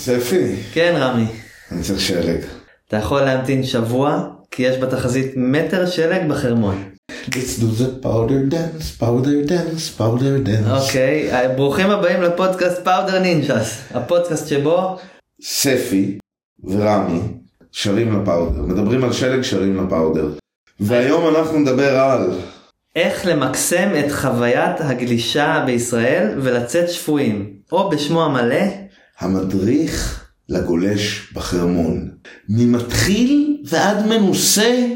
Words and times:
ספי, 0.00 0.56
כן 0.72 0.94
רמי, 0.98 1.26
אני 1.72 1.82
צריך 1.82 2.00
שלג. 2.00 2.40
אתה 2.88 2.96
יכול 2.96 3.20
להמתין 3.20 3.62
שבוע, 3.62 4.22
כי 4.50 4.62
יש 4.62 4.76
בתחזית 4.76 5.32
מטר 5.36 5.86
שלג 5.86 6.28
בחרמון. 6.28 6.84
Let's 7.28 7.60
do 7.60 7.80
the 7.80 8.04
powder 8.04 8.52
dance, 8.52 9.02
powder 9.02 9.48
dance, 9.50 10.00
powder 10.00 10.46
dance. 10.46 10.70
אוקיי, 10.70 11.32
אה, 11.32 11.48
ברוכים 11.48 11.90
הבאים 11.90 12.22
לפודקאסט 12.22 12.84
Powder 12.84 13.18
Ninjas, 13.18 13.82
הפודקאסט 13.94 14.48
שבו 14.48 14.96
ספי 15.42 16.18
ורמי 16.64 17.20
שרים 17.72 18.22
ל 18.22 18.27
powder, 18.27 18.62
מדברים 18.62 19.04
על 19.04 19.12
שלג 19.12 19.42
שרים 19.42 19.86
ל 19.86 19.91
powder. 19.91 20.28
והיום 20.80 21.36
אנחנו 21.36 21.58
נדבר 21.58 21.98
על 21.98 22.30
איך 22.96 23.26
למקסם 23.26 23.88
את 23.98 24.12
חוויית 24.12 24.80
הגלישה 24.80 25.62
בישראל 25.66 26.38
ולצאת 26.42 26.88
שפויים, 26.88 27.52
או 27.72 27.90
בשמו 27.90 28.24
המלא, 28.24 28.79
המדריך 29.20 30.24
לגולש 30.48 31.32
בחרמון. 31.32 32.10
ממתחיל 32.48 33.62
ועד 33.64 34.06
מנוסה. 34.06 34.86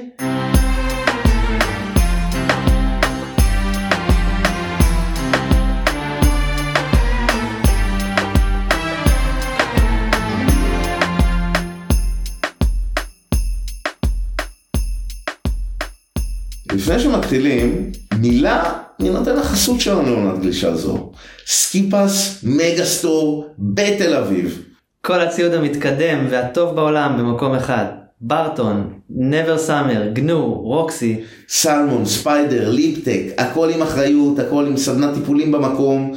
לפני 16.73 17.01
שמתחילים, 17.01 17.93
מילה 18.18 18.84
מנותן 19.00 19.38
החסות 19.38 19.80
שלנו 19.80 20.02
לעונת 20.02 20.40
גלישה 20.40 20.76
זו. 20.76 21.12
סקיפס 21.46 22.44
mega 22.45 22.84
store 22.84 23.46
בתל 23.58 24.14
אביב. 24.14 24.62
כל 25.00 25.20
הציוד 25.20 25.52
המתקדם 25.52 26.26
והטוב 26.30 26.76
בעולם 26.76 27.16
במקום 27.18 27.54
אחד, 27.54 27.84
Burton, 28.20 28.93
Never 29.10 29.59
Summer, 29.59 30.09
Gnu, 30.12 30.54
Roxy, 30.54 31.20
Salomon, 31.48 32.04
Spyder, 32.04 32.70
Lib 32.70 32.90
Tech, 32.90 33.23
הכל 33.38 33.70
עם 33.70 33.82
אחריות, 33.82 34.38
הכל 34.38 34.66
עם 34.66 34.76
סדנת 34.76 35.14
טיפולים 35.14 35.52
במקום. 35.52 36.12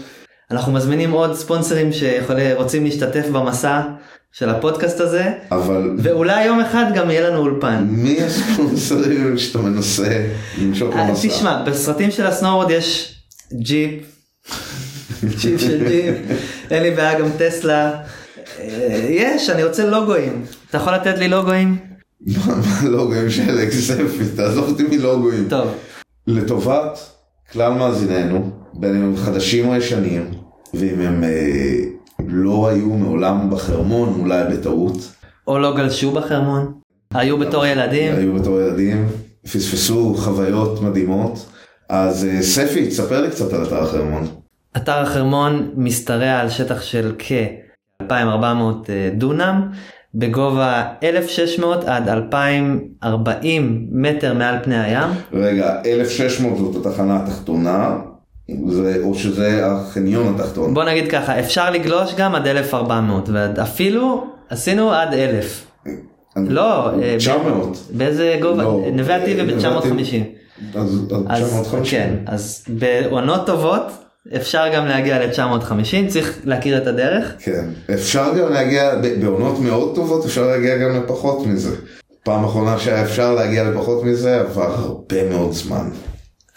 אנחנו 0.51 0.71
מזמינים 0.73 1.11
עוד 1.11 1.33
ספונסרים 1.33 1.89
שרוצים 1.91 2.83
להשתתף 2.83 3.27
במסע 3.29 3.81
של 4.31 4.49
הפודקאסט 4.49 4.99
הזה, 4.99 5.31
אבל 5.51 5.95
ואולי 5.97 6.45
יום 6.45 6.59
אחד 6.59 6.85
גם 6.95 7.09
יהיה 7.09 7.29
לנו 7.29 7.39
אולפן. 7.39 7.87
מי 7.89 8.23
הספונסרים 8.23 9.37
שאתה 9.37 9.59
מנסה 9.59 10.25
למשוך 10.61 10.95
אה, 10.95 11.07
למסע? 11.07 11.27
תשמע, 11.27 11.63
בסרטים 11.63 12.11
של 12.11 12.25
הסנובורד 12.25 12.69
יש 12.69 13.15
ג'יפ, 13.53 14.03
ג'יפ 15.41 15.61
של 15.61 15.87
ג'יפ, 15.87 16.15
אין 16.71 16.83
לי 16.83 16.91
בעיה 16.91 17.19
גם 17.19 17.27
טסלה. 17.37 17.91
אה, 18.59 19.05
יש, 19.09 19.49
אני 19.49 19.63
רוצה 19.63 19.85
לוגויים. 19.85 20.45
אתה 20.69 20.77
יכול 20.77 20.93
לתת 20.93 21.17
לי 21.17 21.27
לוגויים? 21.27 21.77
לוגוים 22.91 23.29
של 23.29 23.59
אקספי? 23.59 24.03
תעזוב 24.35 24.69
אותי 24.69 24.83
מלוגוים. 24.83 25.47
טוב, 25.49 25.67
לטובת 26.27 26.99
כלל 27.51 27.71
מאזיננו, 27.71 28.51
בין 28.73 28.95
אם 28.95 29.03
הם 29.03 29.17
חדשים 29.17 29.67
או 29.67 29.75
ישנים, 29.75 30.31
ואם 30.73 31.01
הם 31.01 31.23
אה, 31.23 31.96
לא 32.27 32.67
היו 32.67 32.89
מעולם 32.89 33.49
בחרמון, 33.49 34.13
אולי 34.19 34.43
בטעות, 34.51 34.97
או 35.47 35.59
לא 35.59 35.75
גלשו 35.75 36.11
בחרמון, 36.11 36.73
היו 37.13 37.37
בתור 37.37 37.65
ילדים. 37.65 38.15
היו 38.15 38.33
בתור 38.33 38.61
ילדים, 38.61 39.07
פספסו 39.43 40.15
חוויות 40.17 40.81
מדהימות, 40.81 41.45
אז 41.89 42.25
אה, 42.25 42.41
ספי, 42.41 42.87
תספר 42.87 43.21
לי 43.21 43.29
קצת 43.29 43.53
על 43.53 43.63
אתר 43.63 43.83
החרמון. 43.83 44.27
אתר 44.77 44.99
החרמון 44.99 45.71
משתרע 45.75 46.39
על 46.39 46.49
שטח 46.49 46.81
של 46.81 47.15
כ-2400 47.19 48.05
דונם, 49.17 49.61
בגובה 50.15 50.83
1600 51.03 51.83
עד 51.83 52.09
2040 52.09 53.87
מטר 53.91 54.33
מעל 54.33 54.55
פני 54.63 54.79
הים. 54.79 55.09
רגע, 55.33 55.81
1600 55.85 56.57
זאת 56.57 56.85
התחנה 56.85 57.23
התחתונה, 57.23 57.97
זה, 58.69 58.97
או 59.03 59.15
שזה 59.15 59.65
החניון 59.65 60.35
התחתון. 60.35 60.73
בוא 60.73 60.83
נגיד 60.83 61.11
ככה, 61.11 61.39
אפשר 61.39 61.69
לגלוש 61.69 62.13
גם 62.17 62.35
עד 62.35 62.47
1400, 62.47 63.29
ואפילו 63.33 64.23
עשינו 64.49 64.91
עד 64.91 65.13
1000. 65.13 65.65
אני- 66.37 66.49
לא, 66.49 66.89
אה, 67.03 67.15
900. 67.17 67.77
באיזה 67.91 68.37
גובה? 68.41 68.63
לא, 68.63 68.81
נווה 68.93 69.15
אה, 69.23 69.43
נווה 69.43 69.45
ב-950. 69.79 70.23
אז 70.75 70.99
אז 71.11 71.23
אז 71.29 71.41
950. 71.41 71.99
כן, 71.99 72.13
אז 72.25 72.65
בעונות 72.69 73.45
טובות 73.45 73.83
אפשר 74.35 74.63
גם 74.75 74.85
להגיע 74.85 75.25
ל-950, 75.25 76.07
צריך 76.07 76.39
להכיר 76.43 76.77
את 76.77 76.87
הדרך. 76.87 77.33
כן, 77.39 77.65
אפשר 77.93 78.31
גם 78.37 78.53
להגיע, 78.53 78.91
בעונות 79.21 79.59
מאוד 79.59 79.95
טובות 79.95 80.25
אפשר 80.25 80.47
להגיע 80.47 80.77
גם 80.77 81.03
לפחות 81.03 81.45
מזה. 81.47 81.75
פעם 82.23 82.43
אחרונה 82.45 82.79
שהיה 82.79 83.01
אפשר 83.03 83.35
להגיע 83.35 83.69
לפחות 83.69 84.03
מזה 84.03 84.39
עבר 84.39 84.73
הרבה 84.75 85.29
מאוד 85.29 85.51
זמן. 85.53 85.89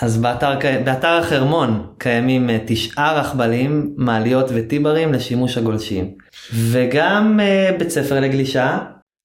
אז 0.01 0.17
באתר, 0.17 0.59
באתר 0.85 1.09
החרמון 1.09 1.87
קיימים 1.99 2.51
אה, 2.51 2.59
תשעה 2.67 3.21
רכבלים, 3.21 3.95
מעליות 3.97 4.47
וטיברים 4.55 5.13
לשימוש 5.13 5.59
הגולשים. 5.59 6.11
וגם 6.55 7.41
אה, 7.43 7.71
בית 7.79 7.91
ספר 7.91 8.21
לגלישה, 8.21 8.79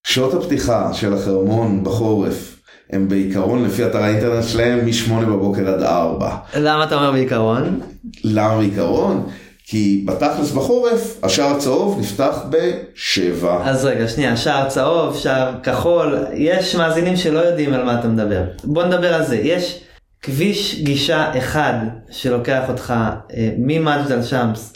שעות 0.07 0.33
הפתיחה 0.33 0.93
של 0.93 1.13
החרמון 1.13 1.83
בחורף 1.83 2.61
הם 2.89 3.09
בעיקרון 3.09 3.65
לפי 3.65 3.85
אתר 3.85 4.03
האינטרנט 4.03 4.43
שלהם 4.43 4.85
מ-8 4.85 5.25
בבוקר 5.25 5.69
עד 5.69 5.83
4. 5.83 6.35
למה 6.55 6.83
אתה 6.83 6.95
אומר 6.95 7.11
בעיקרון? 7.11 7.79
למה 8.23 8.57
בעיקרון? 8.57 9.29
כי 9.67 10.03
בתכלס 10.05 10.51
בחורף 10.51 11.19
השער 11.23 11.55
הצהוב 11.55 11.99
נפתח 11.99 12.43
ב-7. 12.49 13.45
אז 13.63 13.85
רגע, 13.85 14.07
שנייה, 14.07 14.37
שער 14.37 14.69
צהוב, 14.69 15.17
שער 15.17 15.51
כחול, 15.63 16.17
יש 16.33 16.75
מאזינים 16.75 17.15
שלא 17.15 17.39
יודעים 17.39 17.73
על 17.73 17.83
מה 17.83 17.99
אתה 17.99 18.07
מדבר. 18.07 18.41
בוא 18.63 18.83
נדבר 18.83 19.13
על 19.13 19.25
זה. 19.25 19.35
יש 19.35 19.84
כביש 20.25 20.81
גישה 20.83 21.37
אחד 21.37 21.73
שלוקח 22.11 22.69
אותך 22.69 22.93
אה, 23.33 23.49
ממג'דל 23.57 24.23
שמס 24.23 24.73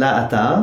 לאתר, 0.00 0.54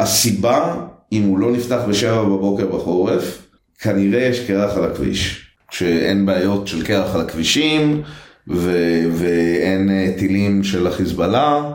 הסיבה 0.00 0.86
אם 1.12 1.22
הוא 1.22 1.38
לא 1.38 1.52
נפתח 1.52 1.80
ב-7 1.88 2.24
בבוקר 2.24 2.66
בחורף, 2.66 3.48
כנראה 3.78 4.20
יש 4.20 4.46
קרח 4.46 4.76
על 4.76 4.84
הכביש. 4.84 5.44
שאין 5.70 6.26
בעיות 6.26 6.66
של 6.66 6.84
קרח 6.84 7.14
על 7.14 7.20
הכבישים 7.20 8.02
ו- 8.50 9.02
ואין 9.12 9.90
אה, 9.90 10.14
טילים 10.18 10.64
של 10.64 10.86
החיזבאללה. 10.86 11.72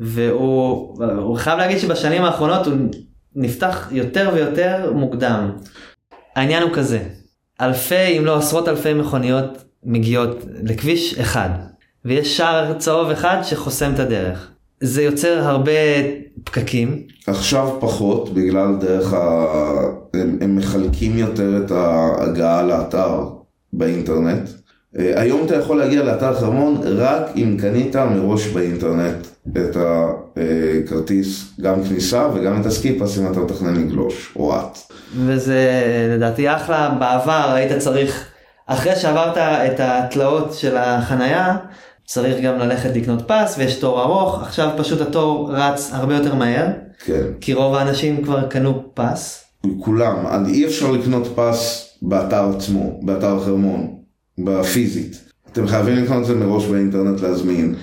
והוא 0.00 1.04
הוא 1.16 1.36
חייב 1.36 1.58
להגיד 1.58 1.78
שבשנים 1.78 2.24
האחרונות 2.24 2.66
הוא 2.66 2.74
נפתח 3.34 3.88
יותר 3.92 4.30
ויותר 4.34 4.92
מוקדם. 4.94 5.50
העניין 6.36 6.62
הוא 6.62 6.70
כזה, 6.74 6.98
אלפי 7.60 8.18
אם 8.18 8.24
לא 8.24 8.36
עשרות 8.36 8.68
אלפי 8.68 8.94
מכוניות 8.94 9.65
מגיעות 9.84 10.44
לכביש 10.62 11.18
אחד 11.18 11.48
ויש 12.04 12.36
שער 12.36 12.78
צהוב 12.78 13.10
אחד 13.10 13.36
שחוסם 13.42 13.92
את 13.94 13.98
הדרך. 13.98 14.50
זה 14.80 15.02
יוצר 15.02 15.38
הרבה 15.42 15.72
פקקים 16.44 17.02
עכשיו 17.26 17.76
פחות 17.80 18.34
בגלל 18.34 18.76
דרך 18.80 19.12
ה... 19.12 19.46
הם, 20.14 20.38
הם 20.40 20.56
מחלקים 20.56 21.18
יותר 21.18 21.62
את 21.64 21.70
ההגעה 21.70 22.62
לאתר 22.62 23.28
באינטרנט. 23.72 24.48
אה, 24.98 25.20
היום 25.20 25.46
אתה 25.46 25.56
יכול 25.56 25.78
להגיע 25.78 26.04
לאתר 26.04 26.34
חרמון 26.34 26.80
רק 26.84 27.22
אם 27.36 27.56
קנית 27.60 27.96
מראש 27.96 28.46
באינטרנט 28.46 29.26
את 29.48 29.76
הכרטיס 29.76 31.44
גם 31.60 31.84
כניסה 31.84 32.28
וגם 32.34 32.60
את 32.60 32.66
הסקיפס 32.66 33.18
אם 33.18 33.32
אתה 33.32 33.40
מתכנן 33.40 33.74
לגלוש 33.74 34.32
או 34.36 34.56
את. 34.56 34.78
וזה 35.16 35.60
לדעתי 36.16 36.50
אחלה 36.50 36.96
בעבר 36.98 37.52
היית 37.54 37.78
צריך 37.78 38.28
אחרי 38.66 38.96
שעברת 38.96 39.36
את 39.36 39.80
התלאות 39.80 40.52
של 40.52 40.76
החנייה 40.76 41.56
צריך 42.06 42.40
גם 42.40 42.58
ללכת 42.58 42.96
לקנות 42.96 43.22
פס 43.26 43.54
ויש 43.58 43.74
תור 43.74 44.02
ארוך 44.02 44.42
עכשיו 44.42 44.70
פשוט 44.76 45.00
התור 45.00 45.50
רץ 45.52 45.90
הרבה 45.92 46.14
יותר 46.14 46.34
מהר 46.34 46.66
כן. 47.04 47.22
כי 47.40 47.54
רוב 47.54 47.74
האנשים 47.74 48.24
כבר 48.24 48.48
קנו 48.48 48.82
פס. 48.94 49.44
כולם, 49.80 50.46
אי 50.46 50.66
אפשר 50.66 50.90
לקנות 50.90 51.32
פס 51.34 51.90
באתר 52.02 52.50
עצמו, 52.56 53.00
באתר 53.02 53.36
החרמון, 53.36 53.96
בפיזית. 54.38 55.32
אתם 55.52 55.66
חייבים 55.66 55.96
לקנות 56.04 56.20
את 56.20 56.26
זה 56.26 56.34
מראש 56.34 56.64
באינטרנט 56.64 57.20
להזמין. 57.20 57.74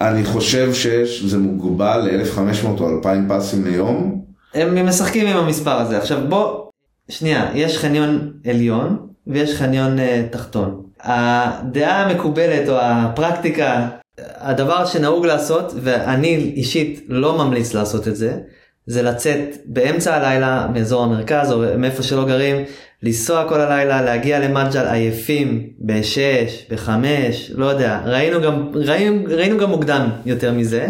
אני 0.00 0.24
חושב 0.24 0.74
שיש, 0.74 1.24
זה 1.24 1.38
מוגבל 1.38 2.08
ל-1500 2.12 2.80
או 2.80 2.96
2000 2.96 3.28
פסים 3.28 3.64
ליום. 3.64 4.22
הם 4.54 4.86
משחקים 4.86 5.26
עם 5.26 5.36
המספר 5.36 5.70
הזה 5.80 5.98
עכשיו 5.98 6.18
בוא 6.28 6.64
שנייה 7.08 7.50
יש 7.54 7.78
חניון 7.78 8.32
עליון 8.50 9.11
ויש 9.26 9.54
חניון 9.54 9.98
uh, 9.98 10.02
תחתון. 10.30 10.82
הדעה 11.00 12.02
המקובלת 12.02 12.68
או 12.68 12.78
הפרקטיקה 12.80 13.88
הדבר 14.18 14.86
שנהוג 14.86 15.26
לעשות 15.26 15.72
ואני 15.82 16.52
אישית 16.56 17.04
לא 17.08 17.38
ממליץ 17.38 17.74
לעשות 17.74 18.08
את 18.08 18.16
זה 18.16 18.38
זה 18.86 19.02
לצאת 19.02 19.56
באמצע 19.64 20.16
הלילה 20.16 20.68
מאזור 20.74 21.04
המרכז 21.04 21.52
או 21.52 21.78
מאיפה 21.78 22.02
שלא 22.02 22.24
גרים, 22.26 22.56
לנסוע 23.02 23.48
כל 23.48 23.60
הלילה, 23.60 24.02
להגיע 24.02 24.38
למג'ל 24.40 24.86
עייפים 24.86 25.70
בשש, 25.80 26.66
בחמש, 26.70 27.50
לא 27.54 27.66
יודע, 27.66 28.00
ראינו 28.04 28.42
גם, 28.42 28.70
ראינו, 28.74 29.24
ראינו 29.28 29.58
גם 29.58 29.70
מוקדם 29.70 30.10
יותר 30.26 30.52
מזה, 30.52 30.88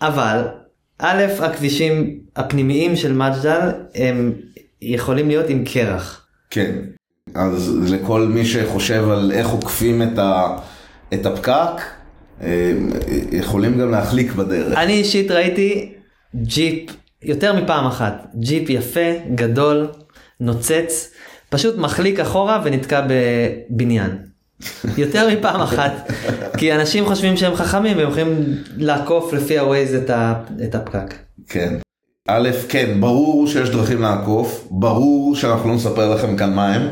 אבל 0.00 0.44
א', 0.98 1.26
הכבישים 1.40 2.20
הפנימיים 2.36 2.96
של 2.96 3.12
מג'ל 3.12 3.70
הם 3.94 4.32
יכולים 4.82 5.28
להיות 5.28 5.48
עם 5.48 5.64
קרח. 5.64 6.26
כן. 6.50 6.72
אז 7.34 7.76
לכל 7.90 8.20
מי 8.20 8.44
שחושב 8.44 9.10
על 9.10 9.32
איך 9.32 9.48
עוקפים 9.48 10.02
את, 10.02 10.18
ה, 10.18 10.56
את 11.14 11.26
הפקק, 11.26 11.82
אה, 12.42 12.72
יכולים 13.32 13.78
גם 13.78 13.90
להחליק 13.90 14.32
בדרך. 14.32 14.78
אני 14.78 14.92
אישית 14.92 15.30
ראיתי 15.30 15.92
ג'יפ 16.36 16.90
יותר 17.22 17.62
מפעם 17.62 17.86
אחת, 17.86 18.26
ג'יפ 18.34 18.70
יפה, 18.70 19.10
גדול, 19.34 19.88
נוצץ, 20.40 21.10
פשוט 21.48 21.78
מחליק 21.78 22.20
אחורה 22.20 22.60
ונתקע 22.64 23.06
בבניין. 23.08 24.18
יותר 24.98 25.28
מפעם 25.28 25.60
אחת, 25.60 26.10
כי 26.56 26.72
אנשים 26.72 27.06
חושבים 27.06 27.36
שהם 27.36 27.54
חכמים 27.54 27.96
והם 27.96 28.08
יכולים 28.08 28.44
לעקוף 28.76 29.32
לפי 29.32 29.58
הווייז 29.58 29.94
את, 29.94 30.10
ה, 30.10 30.34
את 30.64 30.74
הפקק. 30.74 31.14
כן. 31.48 31.74
א', 32.28 32.48
כן, 32.68 33.00
ברור 33.00 33.46
שיש 33.46 33.70
דרכים 33.70 34.02
לעקוף, 34.02 34.66
ברור 34.70 35.36
שאנחנו 35.36 35.68
לא 35.68 35.74
נספר 35.74 36.14
לכם 36.14 36.36
כאן 36.36 36.54
מה 36.54 36.74
הם. 36.74 36.88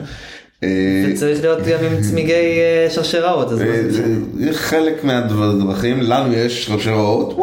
אה, 0.62 1.04
וצריך 1.08 1.40
להיות 1.40 1.58
גם 1.58 1.84
עם 1.84 2.02
צמיגי 2.02 2.32
אה, 2.32 2.86
שרשראות. 2.90 3.48
אה, 3.60 4.52
חלק 4.52 5.04
מהדרכים, 5.04 6.00
לנו 6.00 6.32
יש 6.32 6.66
שרשראות, 6.66 7.38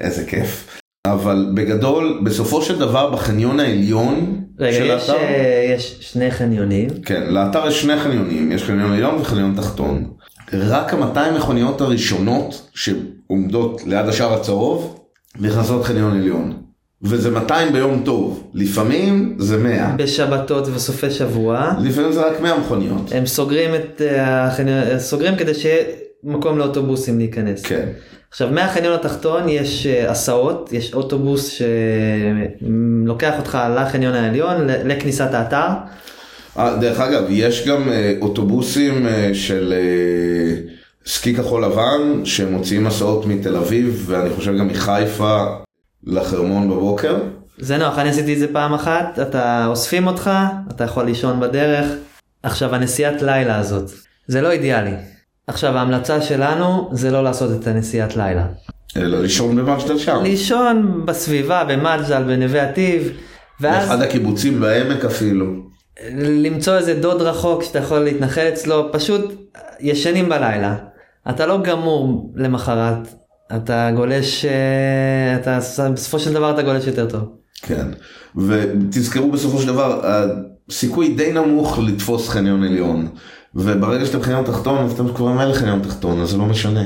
איזה 0.00 0.24
כיף. 0.24 0.80
אבל 1.06 1.50
בגדול, 1.54 2.20
בסופו 2.24 2.62
של 2.62 2.78
דבר 2.78 3.10
בחניון 3.10 3.60
העליון 3.60 4.44
רגע, 4.58 4.72
של 4.72 4.84
יש, 4.84 4.90
האתר, 4.90 5.22
אה, 5.22 5.74
יש 5.74 5.98
שני 6.00 6.30
חניונים. 6.30 6.88
כן, 7.04 7.22
לאתר 7.26 7.66
יש 7.68 7.82
שני 7.82 7.96
חניונים, 8.00 8.52
יש 8.52 8.64
חניון 8.64 8.92
עליון 8.92 9.20
וחניון 9.20 9.54
תחתון. 9.56 10.04
רק 10.52 10.94
ה-200 10.94 11.36
מכוניות 11.36 11.80
הראשונות 11.80 12.70
שעומדות 12.74 13.82
ליד 13.86 14.08
השער 14.08 14.34
הצהוב, 14.34 15.00
נכנסות 15.40 15.84
חניון 15.84 16.16
עליון. 16.16 16.65
וזה 17.08 17.30
200 17.30 17.72
ביום 17.72 18.02
טוב, 18.04 18.50
לפעמים 18.54 19.34
זה 19.38 19.56
100, 19.56 19.94
בשבתות 19.96 20.68
וסופי 20.74 21.10
שבוע. 21.10 21.72
לפעמים 21.80 22.12
זה 22.12 22.26
רק 22.26 22.40
100 22.40 22.58
מכוניות. 22.58 23.12
הם 23.12 23.26
סוגרים 23.26 23.74
את 23.74 24.02
אה, 24.04 24.44
החניון, 24.46 24.78
אה, 24.78 24.98
סוגרים 24.98 25.36
כדי 25.36 25.54
שיהיה 25.54 25.84
מקום 26.24 26.58
לאוטובוסים 26.58 27.18
להיכנס. 27.18 27.62
כן. 27.62 27.88
עכשיו 28.30 28.48
מהחניון 28.50 28.94
התחתון 28.94 29.48
יש 29.48 29.86
אה, 29.86 30.10
הסעות, 30.10 30.72
יש 30.72 30.94
אוטובוס 30.94 31.60
שלוקח 33.06 33.34
אותך 33.38 33.58
לחניון 33.76 34.14
העליון, 34.14 34.66
לכניסת 34.66 35.34
האתר. 35.34 35.68
אה, 36.58 36.76
דרך 36.80 37.00
אגב, 37.00 37.22
יש 37.30 37.68
גם 37.68 37.88
אוטובוסים 38.20 39.06
של 39.32 39.74
סקי 41.06 41.34
כחול 41.34 41.64
לבן 41.64 42.24
שמוציאים 42.24 42.86
הסעות 42.86 43.26
מתל 43.26 43.56
אביב 43.56 44.04
ואני 44.06 44.30
חושב 44.30 44.58
גם 44.58 44.68
מחיפה 44.68 45.44
לחרמון 46.04 46.70
בבוקר. 46.70 47.16
זה 47.58 47.76
נוח, 47.76 47.98
אני 47.98 48.08
עשיתי 48.08 48.34
את 48.34 48.38
זה 48.38 48.52
פעם 48.52 48.74
אחת, 48.74 49.18
אתה 49.22 49.66
אוספים 49.66 50.06
אותך, 50.06 50.30
אתה 50.70 50.84
יכול 50.84 51.04
לישון 51.04 51.40
בדרך. 51.40 51.86
עכשיו 52.42 52.74
הנסיעת 52.74 53.22
לילה 53.22 53.58
הזאת, 53.58 53.90
זה 54.26 54.40
לא 54.40 54.50
אידיאלי. 54.50 54.94
עכשיו 55.46 55.78
ההמלצה 55.78 56.22
שלנו 56.22 56.90
זה 56.92 57.10
לא 57.10 57.24
לעשות 57.24 57.60
את 57.60 57.66
הנסיעת 57.66 58.16
לילה. 58.16 58.46
אלא 58.96 59.22
לישון 59.22 59.56
במג'דל 59.56 59.98
שם. 59.98 60.20
לישון 60.22 61.06
בסביבה, 61.06 61.64
במג'דל, 61.64 62.22
בנווה 62.22 62.62
עתיב, 62.70 63.12
ואז 63.60 63.88
באחד 63.88 64.02
הקיבוצים 64.02 64.60
בעמק 64.60 65.04
אפילו. 65.04 65.46
למצוא 66.18 66.76
איזה 66.76 66.94
דוד 66.94 67.22
רחוק 67.22 67.62
שאתה 67.62 67.78
יכול 67.78 67.98
להתנחל 67.98 68.48
אצלו, 68.48 68.92
פשוט 68.92 69.50
ישנים 69.80 70.28
בלילה. 70.28 70.76
אתה 71.30 71.46
לא 71.46 71.62
גמור 71.62 72.32
למחרת, 72.36 73.14
אתה 73.56 73.90
גולש, 73.94 74.44
אה, 74.44 75.36
אתה, 75.36 75.58
בסופו 75.90 76.18
של 76.18 76.32
דבר 76.32 76.54
אתה 76.54 76.62
גולש 76.62 76.86
יותר 76.86 77.06
טוב. 77.10 77.22
כן. 77.62 77.86
ותזכרו 78.36 79.30
בסופו 79.30 79.58
של 79.58 79.66
דבר, 79.66 80.00
הסיכוי 80.68 81.14
די 81.14 81.32
נמוך 81.32 81.78
לתפוס 81.78 82.28
חניון 82.28 82.62
עליון. 82.62 83.08
וברגע 83.54 84.04
שאתם 84.04 84.22
חניון 84.22 84.44
תחתון 84.44 84.84
אז 84.84 84.92
אתם 84.92 85.14
כבר 85.14 85.26
ממילא 85.26 85.54
חניון 85.54 85.82
תחתון 85.82 86.20
אז 86.20 86.30
זה 86.30 86.38
לא 86.38 86.46
משנה. 86.46 86.82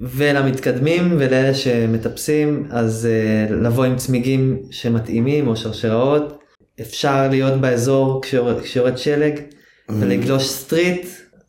ולמתקדמים 0.00 1.16
ולאלה 1.18 1.54
שמטפסים, 1.54 2.66
אז 2.70 3.08
uh, 3.48 3.52
לבוא 3.52 3.84
עם 3.84 3.96
צמיגים 3.96 4.58
שמתאימים 4.70 5.48
או 5.48 5.56
שרשראות. 5.56 6.38
אפשר 6.80 7.28
להיות 7.28 7.60
באזור 7.60 8.22
כשיורד, 8.22 8.60
כשיורד 8.60 8.98
שלג 8.98 9.40
ולגלוש 9.88 10.48
street, 10.48 11.06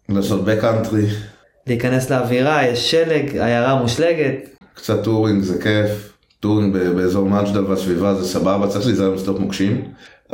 לעשות 0.10 0.46
backcountry, 0.46 1.06
להיכנס 1.68 2.10
לאווירה, 2.10 2.68
יש 2.68 2.92
שלג, 2.92 3.38
עיירה 3.38 3.82
מושלגת. 3.82 4.50
קצת 4.74 5.04
touring 5.04 5.44
זה 5.44 5.62
כיף. 5.62 6.14
touring 6.40 6.78
באזור 6.78 7.30
מג'דל 7.30 7.66
והסביבה 7.66 8.16
זה 8.16 8.28
סבבה, 8.28 8.68
צריך 8.68 8.86
להיזהר 8.86 9.12
משדות 9.12 9.40
מוקשים. 9.40 9.82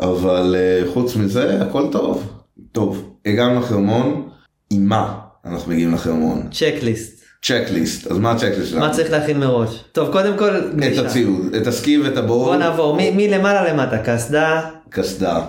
אבל 0.02 0.56
אה, 0.58 0.92
חוץ 0.94 1.16
מזה 1.16 1.62
הכל 1.62 1.88
טוב. 1.92 2.44
טוב, 2.72 3.16
הגענו 3.26 3.60
לחרמון, 3.60 4.30
עם 4.70 4.86
מה 4.86 5.20
אנחנו 5.46 5.72
מגיעים 5.72 5.94
לחרמון? 5.94 6.50
checklist, 6.52 7.24
checklist, 7.42 8.08
אז 8.08 8.18
מה 8.18 8.32
ה 8.32 8.36
checklist 8.36 8.70
שלנו? 8.70 8.86
מה 8.86 8.94
צריך 8.94 9.12
להכין 9.12 9.40
מראש? 9.40 9.84
טוב, 9.92 10.12
קודם 10.12 10.38
כל, 10.38 10.58
את. 10.58 11.06
הציוד, 11.06 11.56
את 11.56 11.68
הסקי 11.68 11.98
ואת 11.98 12.18
הבואו, 12.18 12.46
בוא 12.46 12.56
נעבור 12.56 12.98
מלמעלה 13.16 13.74
למטה, 13.74 13.98
קסדה, 13.98 14.70
קסדה, 14.90 15.42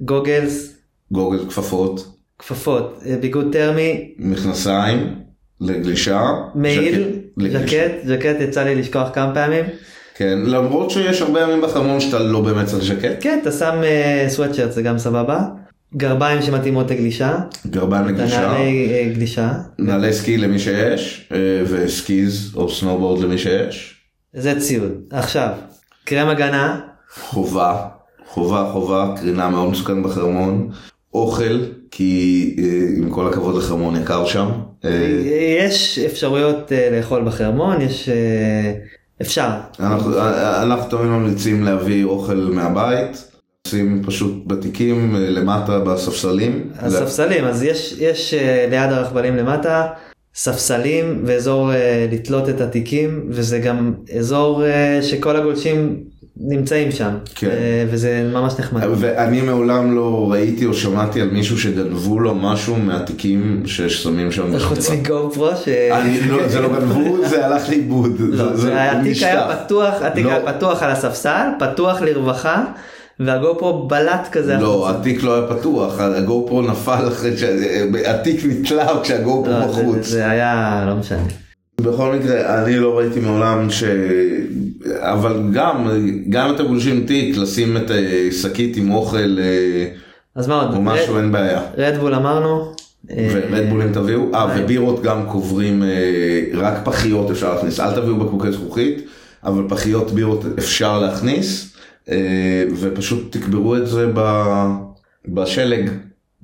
goggles, 0.00 0.72
goggle 1.12 1.48
כפפות, 1.48 2.16
כפפות, 2.38 3.00
אה, 3.06 3.16
ביגוד 3.20 3.52
טרמי, 3.52 4.14
מכנסיים, 4.18 5.14
לגלישה, 5.60 6.30
מעיל, 6.54 7.18
ז'קט. 7.52 7.92
ז'קט, 8.04 8.40
יצא 8.40 8.62
לי 8.62 8.74
לשכוח 8.74 9.08
כמה 9.14 9.34
פעמים. 9.34 9.64
כן, 10.14 10.38
למרות 10.44 10.90
שיש 10.90 11.22
הרבה 11.22 11.40
ימים 11.40 11.60
בחרמון 11.60 12.00
שאתה 12.00 12.18
לא 12.18 12.40
באמת 12.40 12.66
צריך 12.66 12.84
ז'קט, 12.84 13.16
כן, 13.20 13.38
אתה 13.42 13.52
שם 13.52 13.80
סוואטשרט 14.28 14.72
זה 14.72 14.82
גם 14.82 14.98
סבבה. 14.98 15.40
גרביים 15.96 16.42
שמתאימות 16.42 16.90
לגלישה. 16.90 17.38
גרביים 17.66 18.06
לגלישה, 18.06 18.40
נעלי 18.40 18.88
אה, 18.92 19.12
גלישה. 19.14 19.52
נעלי 19.78 20.12
סקי 20.12 20.36
למי 20.36 20.58
שיש, 20.58 21.28
אה, 21.32 21.62
ו 21.68 21.85
skis 21.85 22.52
או 22.56 22.68
סנובורד 22.68 23.22
למי 23.22 23.38
שיש, 23.38 23.94
זה 24.34 24.60
ציוד. 24.60 24.92
עכשיו, 25.10 25.48
קרם 26.04 26.28
הגנה, 26.28 26.80
חובה, 27.14 27.86
חובה 28.26 28.70
חובה, 28.72 29.14
קרינה 29.16 29.48
מאוד 29.48 29.70
מסוכנת 29.70 30.04
בחרמון, 30.04 30.70
אוכל, 31.14 31.60
כי 31.90 32.56
אה, 32.58 32.86
עם 32.96 33.10
כל 33.10 33.28
הכבוד 33.28 33.56
לחרמון 33.56 33.96
יקר 33.96 34.24
שם, 34.24 34.46
אה, 34.46 34.60
יש 35.58 35.98
אפשרויות 35.98 36.72
אה, 36.72 36.88
לאכול 36.92 37.24
בחרמון, 37.24 37.80
יש... 37.80 38.08
אה, 38.08 38.72
אפשר. 39.22 39.50
אנחנו, 39.80 40.90
תמיד 40.90 41.06
ממליצים 41.06 41.64
להביא 41.64 42.04
אוכל 42.04 42.50
מהבית, 42.54 43.30
לשים 43.66 44.02
פשוט 44.06 44.42
בתיקים 44.46 45.16
אה, 45.16 45.30
למטה 45.30 45.78
בספסלים. 45.78 46.70
הספסלים, 46.78 47.44
אז 47.44 47.62
יש, 47.62 47.94
יש 47.98 48.34
אה, 48.34 48.66
ליד 48.70 48.92
הרכבלים 48.92 49.36
למטה 49.36 49.86
ספסלים 50.34 51.22
ואזור 51.26 51.72
אה, 51.72 52.06
לתלות 52.12 52.48
את 52.48 52.60
התיקים, 52.60 53.26
וזה 53.28 53.58
גם 53.58 53.94
אזור 54.18 54.64
אה, 54.64 55.02
שכל 55.02 55.36
הגולשים 55.36 56.04
נמצאים 56.42 56.92
שם, 56.92 57.10
כן. 57.34 57.46
אה, 57.50 57.84
וזה 57.90 58.30
ממש 58.32 58.52
נחמד. 58.58 58.82
ואני 58.98 59.40
מעולם 59.40 59.96
לא 59.96 60.26
ראיתי 60.30 60.66
או 60.66 60.74
שמעתי 60.74 61.20
על 61.20 61.30
מישהו 61.30 61.58
שגנבו 61.58 62.18
לו 62.20 62.34
משהו 62.34 62.76
מהתיקים 62.76 63.62
ששמים 63.66 64.32
שם. 64.32 64.58
חוץ 64.58 64.78
בחברה. 64.90 64.96
מגו-פרו 65.00 65.48
ש... 65.64 65.68
אני 65.68 66.20
לא, 66.28 66.48
זה 66.48 66.60
לא 66.60 66.68
גנבו, 66.68 67.16
זה 67.30 67.46
הלך 67.46 67.68
לאיבוד. 67.68 68.12
לא, 68.18 68.56
זה 68.56 68.90
התיק 68.92 69.22
היה. 69.22 69.48
פתוח, 69.64 69.94
התיק 70.02 70.24
לא. 70.24 70.30
היה 70.30 70.52
פתוח 70.52 70.82
על 70.82 70.90
הספסל, 70.90 71.46
פתוח 71.58 72.00
לרווחה, 72.02 72.64
והגו-פרו 73.20 73.88
בלט 73.88 74.28
כזה. 74.32 74.56
לא, 74.56 74.84
החוצה. 74.88 75.00
התיק 75.00 75.22
לא 75.22 75.34
היה 75.34 75.58
פתוח, 75.58 76.00
הגופרו 76.00 76.62
נפל 76.62 77.08
אחרי 77.08 77.36
שהתיק 77.36 78.40
נתלה 78.44 78.86
כשהגופרו 79.02 79.46
לא, 79.52 79.60
זה- 79.72 79.82
בחוץ. 79.82 80.06
זה 80.06 80.30
היה, 80.30 80.84
לא 80.88 80.96
משנה. 80.96 81.22
בכל 81.80 82.12
מקרה, 82.14 82.62
אני 82.62 82.76
לא 82.78 82.98
ראיתי 82.98 83.20
מעולם 83.20 83.70
ש... 83.70 83.84
אבל 84.86 85.42
גם, 85.52 85.88
גם 86.28 86.48
אם 86.48 86.54
אתם 86.54 86.66
גולשים 86.66 87.06
תיק, 87.06 87.36
לשים 87.36 87.76
את 87.76 87.90
אה, 87.90 88.28
שקית 88.32 88.76
עם 88.76 88.90
אוכל 88.90 89.38
אה, 89.38 89.86
אז 90.34 90.48
מה 90.48 90.62
עוד? 90.62 90.74
או 90.74 90.82
משהו, 90.82 91.16
אין 91.16 91.32
בעיה. 91.32 91.62
רדבול 91.76 92.14
אמרנו. 92.14 92.72
אה, 93.10 93.28
ורדבולים 93.32 93.92
תביאו, 93.92 94.34
אה 94.34 94.56
ובירות 94.58 95.02
גם 95.02 95.26
קוברים, 95.26 95.82
אה, 95.82 95.88
רק 96.54 96.74
פחיות 96.84 97.30
אפשר 97.30 97.54
להכניס, 97.54 97.80
אל 97.80 97.94
תביאו 97.94 98.16
בקבוקי 98.16 98.52
זכוכית, 98.52 99.06
אבל 99.44 99.62
פחיות 99.68 100.10
בירות 100.10 100.44
אפשר 100.58 100.98
להכניס, 100.98 101.76
אה, 102.10 102.64
ופשוט 102.80 103.36
תקברו 103.36 103.76
את 103.76 103.86
זה 103.86 104.06
בשלג, 105.28 105.90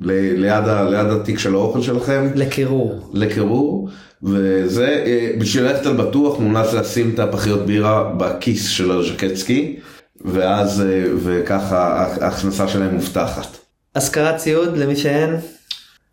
ל- 0.01 0.41
ליד 0.41 0.69
ה- 0.69 0.85
ליד 0.91 1.07
התיק 1.07 1.39
של 1.39 1.55
האוכל 1.55 1.83
שלכם. 1.83 2.31
לקירור. 2.35 3.11
לקירור, 3.15 3.89
וזה, 4.23 5.03
אה, 5.07 5.31
בשביל 5.39 5.65
ללכת 5.65 5.87
על 5.87 5.93
בטוח 5.97 6.39
מומלץ 6.39 6.73
לשים 6.73 7.11
את 7.15 7.19
הפחיות 7.19 7.67
בירה 7.67 8.13
בכיס 8.17 8.69
של 8.69 8.91
הז'קט 8.91 9.35
סקי, 9.35 9.77
ואז, 10.25 10.81
אה, 10.81 11.05
וככה 11.23 12.07
ההכנסה 12.21 12.69
שלהם 12.69 12.95
מובטחת. 12.95 13.57
השכרת 13.95 14.37
ציוד 14.37 14.77
למי 14.77 14.97
שאין. 14.97 15.37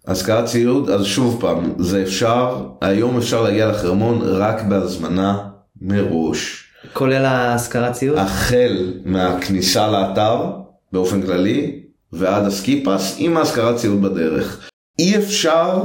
השכרת 0.07 0.45
ציוד, 0.45 0.89
אז 0.89 1.05
שוב 1.05 1.37
פעם, 1.41 1.73
זה 1.79 2.01
אפשר, 2.03 2.65
היום 2.81 3.17
אפשר 3.17 3.41
להגיע 3.41 3.67
לחרמון 3.67 4.19
רק 4.23 4.61
בהזמנה 4.61 5.37
מראש. 5.81 6.63
כולל 6.93 7.25
השכרת 7.25 7.93
ציוד. 7.93 8.17
החל 8.17 8.93
מהכניסה 9.05 9.87
לאתר 9.87 10.45
באופן 10.91 11.21
כללי, 11.21 11.82
ועד 12.13 12.45
הסקיפס, 12.45 13.15
עם 13.17 13.37
ההשכרת 13.37 13.75
ציוד 13.75 14.01
בדרך. 14.01 14.69
אי 14.99 15.17
אפשר 15.17 15.83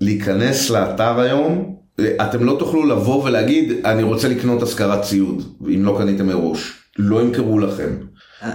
להיכנס 0.00 0.70
לאתר 0.70 1.20
היום, 1.20 1.76
אתם 2.00 2.44
לא 2.44 2.56
תוכלו 2.58 2.86
לבוא 2.86 3.24
ולהגיד, 3.24 3.72
אני 3.86 4.02
רוצה 4.02 4.28
לקנות 4.28 4.62
השכרת 4.62 5.02
ציוד, 5.02 5.56
אם 5.74 5.84
לא 5.84 5.96
קניתם 5.98 6.26
מראש. 6.26 6.72
לא 6.98 7.22
ימכרו 7.22 7.58
לכם. 7.58 7.90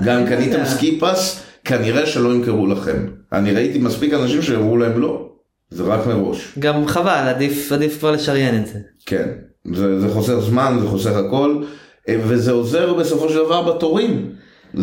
גם 0.04 0.20
אם 0.20 0.28
קניתם. 0.28 0.66
סקיפס, 0.66 1.44
כנראה 1.66 2.06
שלא 2.06 2.34
ימכרו 2.34 2.68
לכם. 2.68 3.08
אני 3.34 3.52
ראיתי 3.52 3.80
מספיק 3.80 4.14
אנשים 4.14 4.42
שאמרו 4.42 4.78
להם 4.78 5.00
לא, 5.00 5.30
זה 5.70 5.84
רק 5.84 6.08
מראש. 6.08 6.54
גם 6.60 6.88
חבל, 6.88 7.26
עדיף, 7.28 7.72
עדיף 7.72 8.00
כבר 8.00 8.12
לשריין 8.12 8.62
את 8.62 8.68
זה. 8.68 8.80
כן, 9.06 9.28
זה, 9.74 10.00
זה 10.00 10.10
חוסך 10.10 10.40
זמן, 10.40 10.78
זה 10.82 10.88
חוסך 10.88 11.16
הכל, 11.16 11.64
אה, 12.10 12.16
וזה 12.28 12.52
עוזר 12.52 12.94
בסופו 12.94 13.30
של 13.30 13.36
דבר 13.36 13.74
בתורים, 13.74 14.30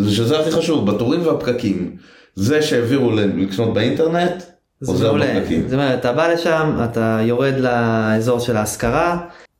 שזה 0.08 0.40
הכי 0.40 0.50
חשוב, 0.50 0.90
בתורים 0.90 1.26
והפקקים. 1.26 1.96
זה 2.36 2.62
שהעבירו 2.62 3.10
לקנות 3.12 3.74
באינטרנט, 3.74 4.42
עוזר. 4.86 5.14
בפקקים. 5.14 5.62
זאת 5.62 5.72
אומרת, 5.72 5.98
אתה 6.00 6.12
בא 6.12 6.28
לשם, 6.28 6.78
אתה 6.84 7.18
יורד 7.22 7.54
לאזור 7.58 8.40
של 8.40 8.56
ההשכרה, 8.56 9.18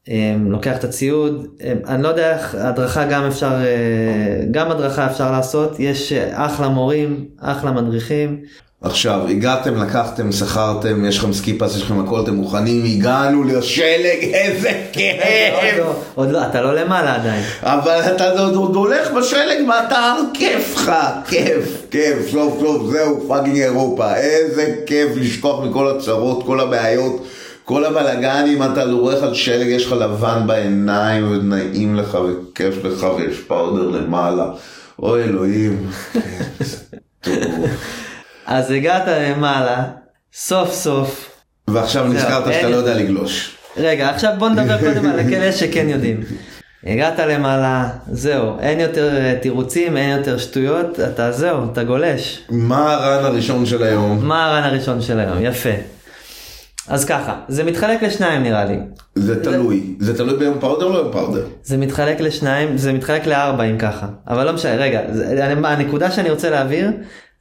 אמ, 0.09 0.51
לוקח 0.51 0.77
את 0.77 0.85
הציוד, 0.85 1.47
אמ, 1.61 1.77
אני 1.89 2.03
לא 2.03 2.09
יודע 2.09 2.35
איך, 2.35 2.55
הדרכה 2.55 3.05
גם 3.05 3.25
אפשר, 3.25 3.53
אה, 3.53 4.45
גם 4.51 4.71
הדרכה 4.71 5.07
אפשר 5.07 5.31
לעשות, 5.33 5.81
יש 5.81 6.13
אה, 6.13 6.47
אחלה 6.47 6.69
מורים, 6.69 7.25
אחלה 7.41 7.73
מדריכים, 7.73 8.41
עכשיו, 8.85 9.21
הגעתם, 9.29 9.83
לקחתם, 9.83 10.33
שכרתם, 10.33 11.05
יש 11.05 11.19
לכם 11.19 11.33
ski 11.33 11.49
pass, 11.49 11.77
יש 11.77 11.83
לכם 11.83 12.01
הכל, 12.01 12.21
אתם 12.21 12.35
מוכנים, 12.35 12.85
הגענו 12.85 13.45
לשלג, 13.45 14.19
איזה 14.23 14.83
כיף! 14.93 15.17
לא, 15.79 15.95
עוד 16.15 16.31
לא, 16.31 16.47
אתה 16.47 16.63
לא 16.63 16.75
למעלה 16.75 17.15
עדיין. 17.15 17.43
אבל 17.63 18.01
אתה 18.15 18.41
עוד, 18.41 18.75
הולך 18.75 19.11
בשלג 19.11 19.67
באתר, 19.69 20.15
כיף 20.35 20.75
לך, 20.77 20.93
כיף, 21.29 21.87
כיף, 21.91 22.31
סוף 22.31 22.61
סוף, 22.61 22.93
זהו, 22.93 23.25
fucking 23.29 23.59
אירופה, 23.59 24.17
איזה 24.17 24.75
כיף 24.87 25.09
לשכוח 25.17 25.65
מכל 25.65 25.97
הצרות, 25.97 26.47
כל 26.47 26.61
הבעיות, 26.61 27.27
כל 27.65 27.85
הבלאגנים, 27.85 28.63
אתה 28.63 28.83
הולך 28.83 29.23
על 29.23 29.35
שלג, 29.35 29.67
יש 29.67 29.87
לך 29.87 29.93
לבן 29.93 30.43
בעיניים, 30.47 31.33
ונעים 31.33 31.97
לך, 31.97 32.19
וכיף 32.25 32.75
לך, 32.85 33.07
ויש 33.17 33.39
פאודר 33.39 33.89
למעלה, 33.89 34.45
אוי 34.99 35.23
אלוהים. 35.23 35.91
אז 38.47 38.71
הגעת 38.71 39.03
למעלה, 39.09 39.85
סוף 40.35 40.73
סוף, 40.73 41.31
ועכשיו 41.71 42.07
נזכרת 42.09 42.53
שאתה 42.53 42.69
לא 42.69 42.77
יודע 42.77 42.95
לגלוש. 42.95 43.57
רגע 43.77 44.11
עכשיו 44.11 44.33
בוא 44.39 44.49
נדבר 44.49 44.79
קודם 44.79 45.07
על 45.07 45.21
כאלה 45.31 45.53
שכן 45.53 45.89
יודעים. 45.89 46.21
הגעת 46.87 47.19
למעלה, 47.19 47.89
זהו, 48.13 48.59
אין 48.61 48.81
יותר 48.81 49.17
אה, 49.17 49.35
תירוצים, 49.43 49.97
אין 49.97 50.19
יותר 50.19 50.39
שטויות, 50.39 51.01
אתה 51.01 51.33
זהו, 51.33 51.59
אתה 51.73 51.85
גולש. 51.85 52.43
מה 52.51 52.95
הרן 52.95 53.25
הראשון 53.25 53.67
של 53.67 53.83
היום? 53.83 54.27
מה 54.27 54.47
הרן 54.47 54.63
הראשון 54.63 55.01
של 55.01 55.21
היום? 55.21 55.39
יפה. 55.45 55.71
אז 56.89 57.05
ככה, 57.05 57.35
זה 57.49 57.65
מתחלק 57.65 58.03
לשניים 58.03 58.43
נראה 58.43 58.65
לי. 58.65 58.79
זה 59.15 59.45
תלוי, 59.45 59.97
זה 60.01 60.17
תלוי 60.17 60.37
ביום 60.39 60.59
פאודר 60.61 60.85
או 60.87 60.93
לא 60.93 60.99
יום 60.99 61.13
פאודר? 61.13 61.47
זה 61.63 61.77
מתחלק 61.77 62.21
לשניים, 62.21 62.77
זה 62.77 62.93
מתחלק 62.93 63.27
לארבע 63.27 63.65
אם 63.65 63.79
ככה. 63.79 64.07
אבל 64.29 64.47
לא 64.47 64.53
משנה, 64.53 64.75
רגע, 64.75 65.01
זה, 65.13 65.47
אני- 65.47 65.69
הנקודה 65.69 66.11
שאני 66.11 66.31
רוצה 66.31 66.51
להעביר 66.51 66.91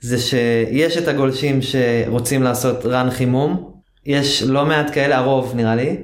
זה 0.04 0.18
שיש 0.20 0.98
את 0.98 1.08
הגולשים 1.08 1.60
שרוצים 1.62 2.44
לעשות 2.44 2.86
רן 2.86 3.10
חימום, 3.12 3.72
יש 4.06 4.44
לא 4.44 4.66
מעט 4.66 4.94
כאלה, 4.94 5.18
הרוב 5.18 5.54
נראה 5.56 5.76
לי. 5.76 5.96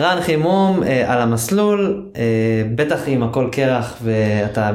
רן 0.00 0.20
חימום 0.20 0.82
אה, 0.82 1.12
על 1.12 1.20
המסלול, 1.22 2.06
אה, 2.16 2.22
בטח 2.74 3.00
עם 3.06 3.22
הכל 3.22 3.48
קרח 3.52 3.94
ואתה 4.04 4.70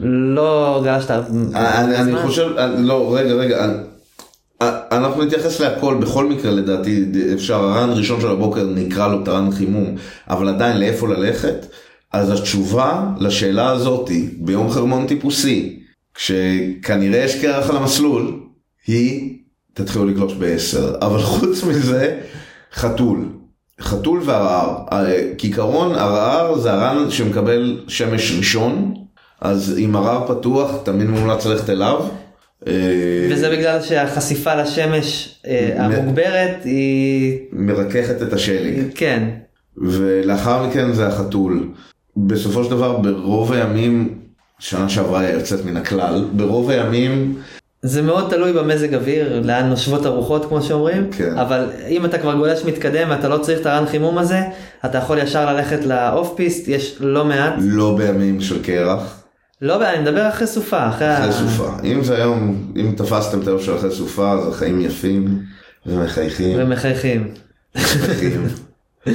לא 0.00 0.80
גלשת 0.84 1.10
אני, 1.10 1.96
אני 1.96 2.10
זמן. 2.12 2.22
חושב, 2.22 2.48
אני- 2.58 2.86
לא, 2.86 3.16
רגע, 3.16 3.32
רגע, 3.34 3.64
אני, 3.64 3.72
אה, 4.62 4.78
אנחנו 4.92 5.24
נתייחס 5.24 5.60
להכל, 5.60 5.94
בכל 6.00 6.26
מקרה 6.28 6.50
לדעתי 6.50 7.04
אפשר, 7.34 7.54
הרן 7.64 7.90
הראשון 7.90 8.20
של 8.20 8.28
הבוקר 8.30 8.64
נקרא 8.74 9.08
לו 9.08 9.24
טרן 9.24 9.50
חימום, 9.50 9.94
אבל 10.30 10.48
עדיין 10.48 10.76
לאיפה 10.80 11.08
ללכת? 11.08 11.66
אז 12.12 12.30
התשובה 12.30 13.04
לשאלה 13.20 13.70
הזאתי, 13.70 14.28
ביום 14.38 14.70
חרמון 14.70 15.06
טיפוסי, 15.06 15.80
כשכנראה 16.14 17.18
יש 17.18 17.42
קרח 17.42 17.70
על 17.70 17.76
המסלול, 17.76 18.40
היא 18.86 19.38
תתחילו 19.74 20.06
לגלוש 20.06 20.32
בעשר, 20.32 20.94
אבל 21.00 21.18
חוץ 21.18 21.64
מזה, 21.64 22.20
חתול. 22.72 23.28
חתול 23.80 24.20
וערער. 24.24 24.76
אה, 24.92 25.32
כעיקרון 25.38 25.94
ערער 25.94 26.58
זה 26.58 26.72
הרן 26.72 27.10
שמקבל 27.10 27.84
שמש 27.88 28.32
ראשון, 28.38 28.94
אז 29.40 29.74
עם 29.78 29.96
ערער 29.96 30.26
פתוח 30.26 30.70
תמיד 30.84 31.06
מומלץ 31.06 31.46
ללכת 31.46 31.70
אליו. 31.70 32.00
אה, 32.66 32.72
וזה 33.30 33.50
בגלל 33.50 33.82
שהחשיפה 33.82 34.54
לשמש 34.54 35.38
אה, 35.46 35.74
המוגברת 35.76 36.64
היא, 36.64 37.38
מרככת 37.52 38.22
את 38.22 38.32
השלג. 38.32 38.82
כן, 38.94 39.28
ולאחר 39.76 40.66
מכן 40.66 40.92
זה 40.92 41.06
החתול. 41.06 41.68
בסופו 42.16 42.64
של 42.64 42.70
דבר 42.70 42.96
ברוב 42.96 43.52
הימים, 43.52 44.18
שנה 44.58 44.88
שעברה 44.88 45.20
היה 45.20 45.32
יוצאת 45.32 45.64
מן 45.64 45.76
הכלל, 45.76 46.24
ברוב 46.32 46.70
הימים 46.70 47.38
זה 47.82 48.02
מאוד 48.02 48.30
תלוי 48.30 48.52
במזג 48.52 48.94
אוויר, 48.94 49.40
לאן 49.44 49.66
נושבות 49.68 50.06
הרוחות 50.06 50.44
כמו 50.48 50.62
שאומרים, 50.62 51.10
כן. 51.10 51.38
אבל 51.38 51.66
אם 51.88 52.04
אתה 52.04 52.18
כבר 52.18 52.34
גולש 52.34 52.64
מתקדם 52.64 53.10
ואתה 53.10 53.28
לא 53.28 53.38
צריך 53.38 53.60
את 53.60 53.66
הרן 53.66 53.86
חימום 53.86 54.18
הזה, 54.18 54.40
אתה 54.84 54.98
יכול 54.98 55.18
ישר 55.18 55.52
ללכת 55.52 55.84
לאוף 55.84 56.32
פיסט, 56.36 56.68
יש 56.68 56.96
לא 57.00 57.24
מעט, 57.24 57.54
לא 57.58 57.94
בימים 57.98 58.40
של 58.40 58.62
קרח, 58.62 59.20
לא, 59.62 59.88
אני 59.90 60.02
מדבר 60.02 60.28
אחרי 60.28 60.46
סופה, 60.46 60.88
אחרי, 60.88 61.06
ה- 61.06 61.18
אחרי 61.18 61.32
סופה. 61.32 61.70
אם 61.84 62.04
זה 62.04 62.14
היום, 62.14 62.72
אם 62.76 62.92
תפסתם 62.96 63.40
את 63.40 63.46
היום 63.48 63.60
של 63.60 63.76
אחרי 63.76 63.90
סופה, 63.90 64.32
אז 64.32 64.48
החיים 64.48 64.80
יפים 64.80 65.38
ומחייכים. 65.86 66.56
ומחייכים. 66.60 67.34
מחייכים. 67.76 68.46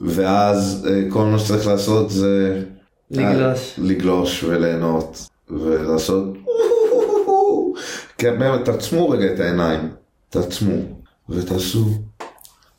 ואז 0.00 0.88
אה, 0.90 1.02
כל 1.10 1.24
מה 1.24 1.38
שצריך 1.38 1.66
לעשות 1.66 2.10
זה 2.10 2.62
לגלוש. 3.10 3.78
אה, 3.78 3.84
לגלוש 3.84 4.44
וליהנות 4.44 5.28
ולעשות 5.50 6.34
כן 8.18 8.38
באמת 8.38 8.64
תעצמו 8.64 9.08
רגע 9.08 9.34
את 9.34 9.40
העיניים. 9.40 9.90
תעצמו 10.30 10.74
ותעשו. 11.28 11.84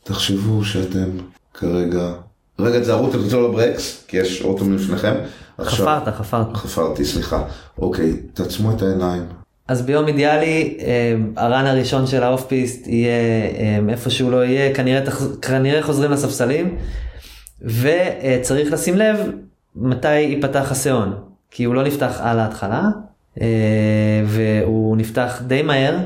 תחשבו 0.04 0.66
שאתם 0.66 1.10
כרגע 1.54 2.14
רגע 2.60 2.80
תזהרו 2.80 3.10
תלחצו 3.10 3.48
לברקס 3.48 4.06
כי 4.08 4.18
יש 4.18 4.42
אוטו 4.42 4.66
מלפניכם 4.66 5.14
חפרת, 5.62 6.08
חפרת. 6.08 6.58
חפרתי 6.58 7.06
סליחה. 7.06 7.44
אוקיי 7.78 8.14
תעצמו 8.34 8.72
את 8.72 8.82
העיניים. 8.82 9.24
אז 9.68 9.82
ביום 9.82 10.08
אידיאלי 10.08 10.78
אה, 10.82 11.16
הרן 11.38 11.66
הראשון 11.66 12.08
של 12.08 12.24
האוף 12.24 12.46
פיסט 12.46 12.88
יהיה 12.88 13.12
אה, 13.60 13.80
איפה 13.90 14.10
שהוא 14.10 14.32
לא 14.32 14.46
יהיה, 14.46 14.76
כנראה, 14.76 15.02
כנראה 15.42 15.84
חוזרים 15.84 16.12
לספסלים, 16.12 16.78
וצריך 17.62 18.74
לשים 18.74 18.98
לב 18.98 19.18
מתי 19.76 20.16
ייפתח 20.20 20.72
השעון, 20.72 21.14
כי 21.52 21.64
הוא 21.64 21.76
לא 21.76 21.84
נפתח 21.84 22.20
על 22.24 22.40
ההתחלה, 22.40 22.84
אה, 23.42 24.24
והוא 24.26 24.98
נפתח 24.98 25.42
די 25.48 25.62
מהר, 25.62 25.98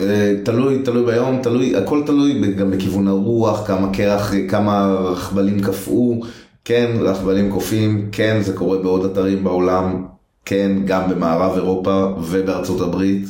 אה, 0.00 0.34
תלוי, 0.44 0.82
תלוי 0.82 1.06
ביום, 1.06 1.42
תלוי, 1.42 1.76
הכל 1.76 2.02
תלוי 2.06 2.54
גם 2.54 2.70
בכיוון 2.70 3.08
הרוח, 3.08 3.66
כמה 3.66 3.92
קרח, 3.92 4.32
כמה 4.48 4.86
רכבלים 4.86 5.60
קפאו, 5.60 6.20
כן, 6.64 6.90
רכבלים 7.00 7.50
קופאים, 7.50 8.08
כן, 8.12 8.38
זה 8.40 8.56
קורה 8.56 8.78
בעוד 8.78 9.04
אתרים 9.04 9.44
בעולם, 9.44 10.06
כן, 10.44 10.72
גם 10.84 11.10
במערב 11.10 11.52
אירופה 11.56 12.14
ובארצות 12.18 12.80
הברית, 12.80 13.26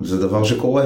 זה 0.00 0.20
דבר 0.20 0.44
שקורה. 0.44 0.84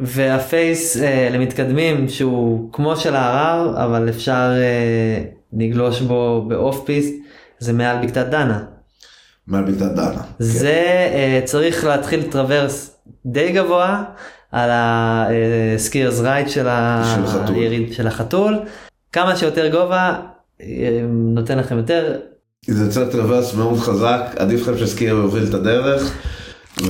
וה 0.00 0.32
face 0.32 0.96
אה, 0.96 1.28
למתקדמים 1.32 2.08
שהוא 2.08 2.72
כמו 2.72 2.96
של 2.96 3.14
הערר, 3.14 3.84
אבל 3.84 4.08
אפשר 4.08 4.52
אה, 4.56 5.24
לגלוש 5.52 6.00
בו 6.00 6.44
ב 6.48 6.84
off-piste, 6.84 7.14
זה 7.60 7.72
מעל 7.72 8.06
בקתת 8.06 8.26
דנה. 8.26 8.62
מעל 9.46 9.64
בקתת 9.64 9.82
דנה. 9.94 10.22
זה 10.38 10.72
אה, 11.14 11.40
צריך 11.44 11.84
להתחיל 11.84 12.22
traverse 12.22 12.96
די 13.26 13.52
גבוה 13.52 14.02
על 14.52 14.70
ה 14.72 14.90
skier's 14.90 16.20
right 16.20 16.48
של, 16.48 16.52
של 17.14 17.24
החתול. 17.24 17.54
היריד- 17.54 17.92
של 17.92 18.06
החתול 18.06 18.58
כמה 19.12 19.36
שיותר 19.36 19.68
גובה 19.68 20.14
אה, 20.60 20.66
נותן 21.08 21.58
לכם 21.58 21.76
יותר 21.76 22.16
זה 22.66 22.90
צריך 22.92 23.10
טרוורס 23.10 23.54
מאוד 23.54 23.78
חזק, 23.78 24.20
עדיף 24.36 24.60
לכם 24.68 24.78
שסקיר 24.78 25.08
יוביל 25.14 25.44
את 25.48 25.54
הדרך. 25.54 26.12
אה, 26.82 26.86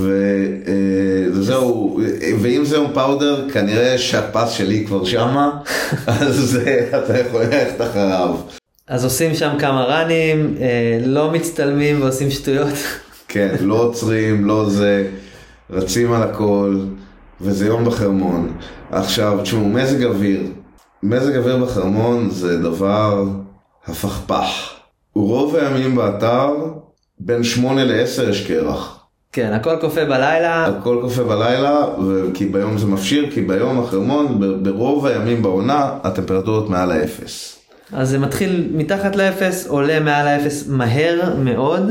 וזהו, 1.34 2.00
ואם 2.42 2.64
זה 2.64 2.76
יום 2.76 2.90
פאודר, 2.94 3.50
כנראה 3.52 3.98
שהפס 3.98 4.50
שלי 4.50 4.84
כבר 4.87 5.04
שמה, 5.04 5.50
אז 6.06 6.58
אתה 6.98 7.18
יכול 7.18 7.42
ללכת 7.42 7.80
אחריו. 7.80 8.37
אז 8.88 9.04
עושים 9.04 9.35
שם 9.35 9.50
כמה 9.59 9.85
ראנים 9.85 10.54
אה, 10.61 10.99
לא 11.04 11.30
מצטלמים 11.30 12.02
ועושים 12.02 12.30
שטויות 12.30 12.75
כן, 13.28 13.54
לא 13.61 13.75
עוצרים, 13.75 14.45
לא 14.45 14.68
זה, 14.68 15.09
רצים 15.71 16.12
על 16.12 16.23
הכל, 16.23 16.76
וזה 17.40 17.66
יום 17.66 17.85
בחרמון. 17.85 18.57
עכשיו, 18.90 19.38
תשמעו, 19.42 19.68
מזג 19.68 20.04
אוויר. 20.04 20.42
מזג 21.02 21.37
אוויר 21.37 21.57
בחרמון 21.57 22.30
זה 22.30 22.59
דבר 22.59 23.25
הפכפך. 23.87 24.73
רוב 25.14 25.57
הימים 25.57 25.97
באתר, 25.97 26.54
בין 27.21 27.45
8 27.45 27.85
ל-10 27.85 28.23
יש 28.30 28.47
קרח. 28.47 29.07
כן, 29.33 29.52
הכל 29.52 29.76
קופא 29.80 30.04
בלילה, 30.04 30.66
הכל 30.66 30.99
קופא 31.02 31.23
בלילה, 31.23 31.87
כי 32.35 32.47
ביום 32.47 32.78
זה 32.78 32.87
מפשיר, 32.87 33.30
כי 33.30 33.40
ביום 33.40 33.80
החרמון, 33.80 34.40
ברוב 34.62 35.07
הימים 35.07 35.42
בעונה, 35.42 35.99
הטמפרטורות 36.04 36.71
מעל 36.71 36.90
האפס. 36.90 37.58
אז 37.92 38.09
זה 38.09 38.18
מתחיל 38.18 38.68
מתחת 38.75 39.16
לאפס, 39.16 39.66
עולה 39.66 40.00
מעל 40.00 40.26
האפס 40.26 40.66
מהר 40.68 41.35
מאוד, 41.38 41.90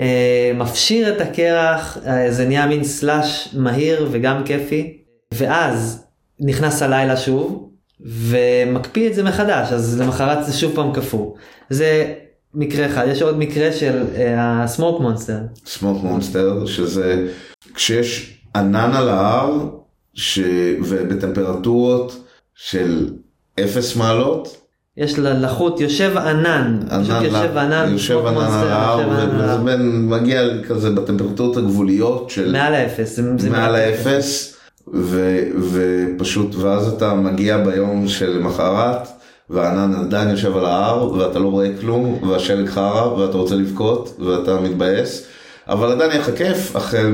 אה, 0.00 0.52
מפשיר 0.54 1.16
את 1.16 1.20
הקרח, 1.20 1.98
אה, 2.06 2.30
זה 2.30 2.46
נהיה 2.46 2.66
מין 2.66 2.84
סלאש 2.84 3.48
מהיר 3.56 4.08
וגם 4.10 4.42
כיפי, 4.44 4.98
ואז 5.34 6.04
נכנס 6.40 6.82
הלילה 6.82 7.16
שוב, 7.16 7.70
ומקפיא 8.00 9.08
את 9.08 9.14
זה 9.14 9.22
מחדש, 9.22 9.72
אז 9.72 10.00
למחרת 10.00 10.44
זה 10.46 10.52
שוב 10.52 10.74
פעם 10.74 10.92
קפוא. 10.92 11.34
זה 11.70 12.14
מקרה 12.54 12.86
אחד, 12.86 13.06
יש 13.08 13.22
עוד 13.22 13.38
מקרה 13.38 13.72
של 13.72 14.04
הסמוק 14.38 15.00
מונסטר. 15.00 15.38
סמוק 15.66 16.02
מונסטר, 16.02 16.66
שזה 16.66 17.28
כשיש 17.74 18.38
ענן 18.56 18.90
על 18.94 19.08
ההר, 19.08 19.68
ש... 20.14 20.38
ובטמפרטורות 20.84 22.24
של 22.54 23.10
אפס 23.60 23.96
מעלות, 23.96 24.63
יש 24.96 25.18
ל- 25.18 25.44
לחוט, 25.44 25.80
יושב 25.80 26.16
ענן, 26.16 26.80
פשוט 27.02 27.16
יושב 27.22 27.56
ענן, 27.56 27.88
יושב 27.92 28.26
ענן 28.26 28.36
על 28.36 28.70
ההר, 28.70 29.08
וזה 29.38 29.76
מגיע 29.82 30.42
כזה 30.68 30.90
בטמפרטורות 30.90 31.56
הגבוליות 31.56 32.30
של 32.30 32.52
מעל 32.52 32.74
האפס, 32.74 33.18
מעל 33.50 33.74
האפס, 33.74 34.56
ו, 34.94 35.38
ופשוט, 35.72 36.54
ואז 36.54 36.88
אתה 36.92 37.14
מגיע 37.14 37.58
ביום 37.58 38.08
שלמחרת, 38.08 39.08
והענן 39.50 39.94
עדיין 39.94 40.28
יושב 40.30 40.56
על 40.56 40.64
ההר, 40.66 41.12
ואתה 41.12 41.38
לא 41.38 41.48
רואה 41.48 41.68
כלום, 41.80 42.28
והשלג 42.30 42.68
חרא, 42.68 43.06
ואתה 43.12 43.36
רוצה 43.36 43.54
לבכות, 43.54 44.16
ואתה 44.26 44.60
מתבאס, 44.60 45.26
אבל 45.68 45.92
עדיין 45.92 46.10
יהיה 46.10 46.20
לך 46.20 46.30
כיף, 46.36 46.76
החל 46.76 47.06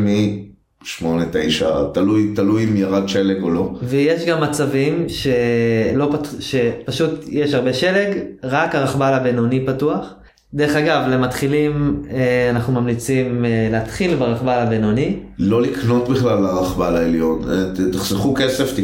משמונה, 0.83 1.25
תשע, 1.33 1.71
תלוי, 1.95 2.33
תלוי 2.35 2.65
אם 2.65 2.77
ירד 2.77 3.09
שלג 3.09 3.43
או 3.43 3.51
לא. 3.51 3.71
ויש 3.83 4.25
גם 4.25 4.41
מצבים 4.43 5.07
שלא 5.09 6.09
פת... 6.13 6.29
שפשוט 6.41 7.11
יש 7.29 7.55
הרבה 7.55 7.73
שלג, 7.73 8.19
רק 8.45 8.75
הרכבל 8.75 9.13
הבינוני 9.13 9.67
פתוח. 9.67 10.15
דרך 10.55 10.77
אגב, 10.77 11.03
למתחילים 11.09 12.03
אה, 12.11 12.51
אנחנו 12.51 12.73
ממליצים 12.73 13.45
אה, 13.45 13.69
להתחיל 13.73 14.17
ברכבל 14.17 14.59
הבינוני. 14.59 15.17
לא 15.39 15.63
לקנות 15.63 16.09
בכלל 16.09 16.39
לרכבל 16.39 16.97
העליון, 16.97 17.43
אה, 17.51 17.93
תחסכו 17.93 18.35
כסף, 18.35 18.75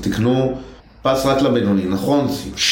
תקנו, 0.00 0.58
פס 1.02 1.26
רק 1.26 1.42
לבינוני, 1.42 1.84
נכון, 1.84 2.26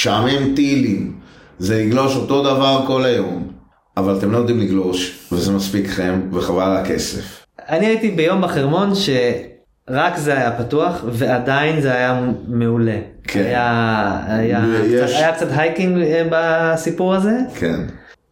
הם 0.06 0.52
טילים, 0.56 1.12
זה 1.58 1.84
לגלוש 1.84 2.16
אותו 2.16 2.42
דבר 2.42 2.84
כל 2.86 3.04
היום, 3.04 3.52
אבל 3.96 4.18
אתם 4.18 4.32
לא 4.32 4.38
יודעים 4.38 4.60
לגלוש, 4.60 5.28
וזה 5.32 5.52
מספיק 5.52 5.88
לכם, 5.88 6.20
וחבל 6.32 6.62
על 6.62 6.76
הכסף. 6.76 7.41
אני 7.68 7.86
הייתי 7.86 8.10
ביום 8.10 8.40
בחרמון 8.42 8.90
שרק 8.94 10.16
זה 10.16 10.32
היה 10.38 10.52
פתוח 10.52 11.04
ועדיין 11.08 11.80
זה 11.80 11.92
היה 11.94 12.20
מעולה. 12.48 12.98
כן. 13.24 13.40
היה, 13.42 14.20
היה, 14.28 14.64
ויש- 14.82 15.02
קצת, 15.10 15.16
היה 15.18 15.32
קצת 15.34 15.46
hiking 15.50 16.02
אה, 16.02 16.22
בסיפור 16.30 17.14
הזה. 17.14 17.38
כן, 17.54 17.80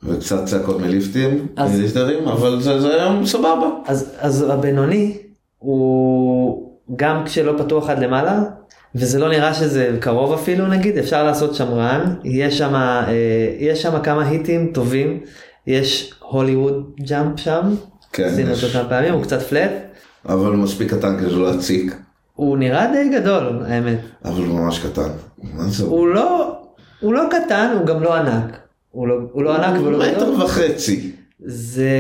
וקצת 0.03 0.45
צעקות 0.45 0.81
מליפטים, 0.81 1.47
אז- 1.57 1.79
מליפטרים, 1.79 2.29
אבל 2.29 2.61
זה, 2.61 2.81
זה 2.81 3.03
היום 3.03 3.27
סבבה. 3.27 3.67
אז, 3.87 4.15
אז 4.19 4.51
הבינוני 4.51 5.17
הוא 5.59 6.71
גם 6.97 7.23
כשלא 7.25 7.53
פתוח 7.59 7.91
עד 7.91 7.99
למעלה 7.99 8.43
וזה 8.95 9.19
לא 9.19 9.29
נראה 9.29 9.55
שזה 9.55 9.97
קרוב 10.01 10.33
אפילו 10.33 10.67
נגיד 10.67 10.99
אפשר 10.99 11.25
לעשות 11.25 11.55
שם 11.55 11.65
run 11.75 12.15
יש 12.25 12.59
שם 12.59 12.75
אה, 12.75 13.05
יש 13.59 13.83
שם 13.83 14.03
כמה 14.03 14.29
היטים 14.29 14.71
טובים 14.75 15.21
יש 15.67 16.15
Hollywood 16.21 16.91
jump 17.09 17.41
שם 17.41 17.61
כן, 18.13 18.25
עשינו. 18.25 18.51
אותו 18.53 18.67
כמה 18.73 18.89
פעמים 18.89 19.15
הוא 19.15 19.23
קצת 19.23 19.43
flat 19.43 19.71
אבל 20.29 20.51
מספיק 20.51 20.95
קטן 20.95 21.19
כדי 21.19 21.31
לא 21.31 21.51
להציק, 21.51 21.97
הוא 22.35 22.59
נראה 22.59 22.93
די 22.93 23.21
גדול 23.21 23.63
האמת 23.67 23.99
אבל 24.25 24.45
הוא 24.45 24.59
ממש 24.59 24.79
קטן. 24.79 25.09
הוא 25.81 26.09
לא 26.09 26.57
הוא 27.01 27.15
לא 27.15 27.23
קטן 27.31 27.75
הוא 27.79 27.87
גם 27.87 28.03
לא 28.03 28.15
ענק 28.15 28.59
הוא 28.91 29.09
לא, 29.09 29.15
הוא 29.33 29.43
לא 29.43 29.55
ענק 29.57 29.81
ולא 29.81 29.99
מטר 29.99 30.15
גדול 30.15 30.43
וחצי. 30.43 31.13
זה, 31.47 31.91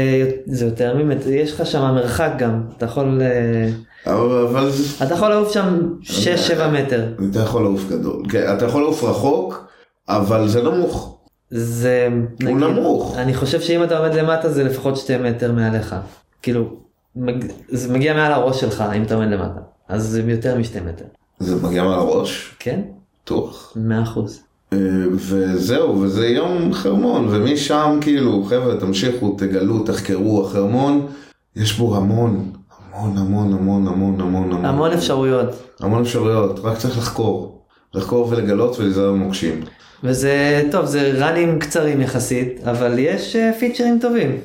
זה 0.46 0.64
יותר 0.64 0.96
ממטר 0.96 1.30
יש 1.30 1.52
לך 1.52 1.66
שם 1.66 1.80
מרחק 1.80 2.32
גם 2.38 2.62
אתה 2.76 2.84
יכול 2.84 3.22
אה, 3.22 3.68
אבל, 4.06 4.46
אבל. 4.46 4.70
אתה 5.02 5.14
יכול 5.14 5.28
לעוף 5.28 5.52
שם 5.52 5.78
6-7 6.02 6.08
מטר. 6.72 7.04
אתה 7.30 7.40
יכול 7.40 7.62
לעוף 7.62 7.88
גדול, 7.88 8.22
כן, 8.28 8.54
אתה 8.56 8.64
יכול 8.64 8.82
לעוף 8.82 9.04
רחוק, 9.04 9.64
אבל 10.08 10.48
זה 10.48 10.62
נמוך. 10.62 11.19
זה 11.50 12.08
הוא 12.46 12.58
נמוך. 12.58 13.14
אני 13.18 13.34
חושב 13.34 13.60
שאם 13.60 13.84
אתה 13.84 13.98
עומד 13.98 14.14
למטה 14.14 14.48
זה 14.48 14.64
לפחות 14.64 14.96
2 14.96 15.22
מטר 15.22 15.52
מעליך. 15.52 15.94
כאילו, 16.42 16.76
מג... 17.16 17.44
זה 17.68 17.92
מגיע 17.92 18.14
מעל 18.14 18.32
הראש 18.32 18.60
שלך 18.60 18.84
אם 18.96 19.02
אתה 19.02 19.14
עומד 19.14 19.26
למטה. 19.28 19.60
אז 19.88 20.08
זה 20.08 20.22
יותר 20.26 20.58
משתי 20.58 20.80
מטר. 20.80 21.04
זה 21.38 21.56
מגיע 21.68 21.84
מעל 21.84 21.98
הראש, 21.98 22.54
כן? 22.58 22.80
בטוח. 23.24 23.72
100 23.76 24.02
אחוז. 24.02 24.42
אה, 24.72 24.78
וזהו, 25.12 26.00
וזה 26.00 26.26
יום 26.26 26.72
חרמון, 26.72 27.26
ומשם 27.30 27.98
כאילו, 28.00 28.44
חבר'ה, 28.44 28.76
תמשיכו, 28.80 29.34
תגלו, 29.38 29.78
תחקרו, 29.78 30.46
החרמון, 30.46 31.06
יש 31.56 31.78
בו 31.78 31.96
המון, 31.96 32.52
המון, 32.92 33.18
המון, 33.18 33.52
המון, 33.52 33.86
המון, 33.86 34.20
המון, 34.20 34.52
המון. 34.52 34.64
המון 34.64 34.92
אפשרויות. 34.92 35.48
המון 35.80 36.02
אפשרויות, 36.02 36.60
רק 36.62 36.78
צריך 36.78 36.98
לחקור. 36.98 37.59
לחקור 37.94 38.28
ולגלות 38.30 38.78
ולהיזהר 38.78 39.10
במוקשים. 39.12 39.60
וזה 40.04 40.62
טוב, 40.70 40.86
זה 40.86 41.12
ראנים 41.14 41.58
קצרים 41.58 42.00
יחסית, 42.00 42.60
אבל 42.70 42.94
יש 42.98 43.36
אה, 43.36 43.50
פיצ'רים 43.58 43.98
טובים. 44.00 44.36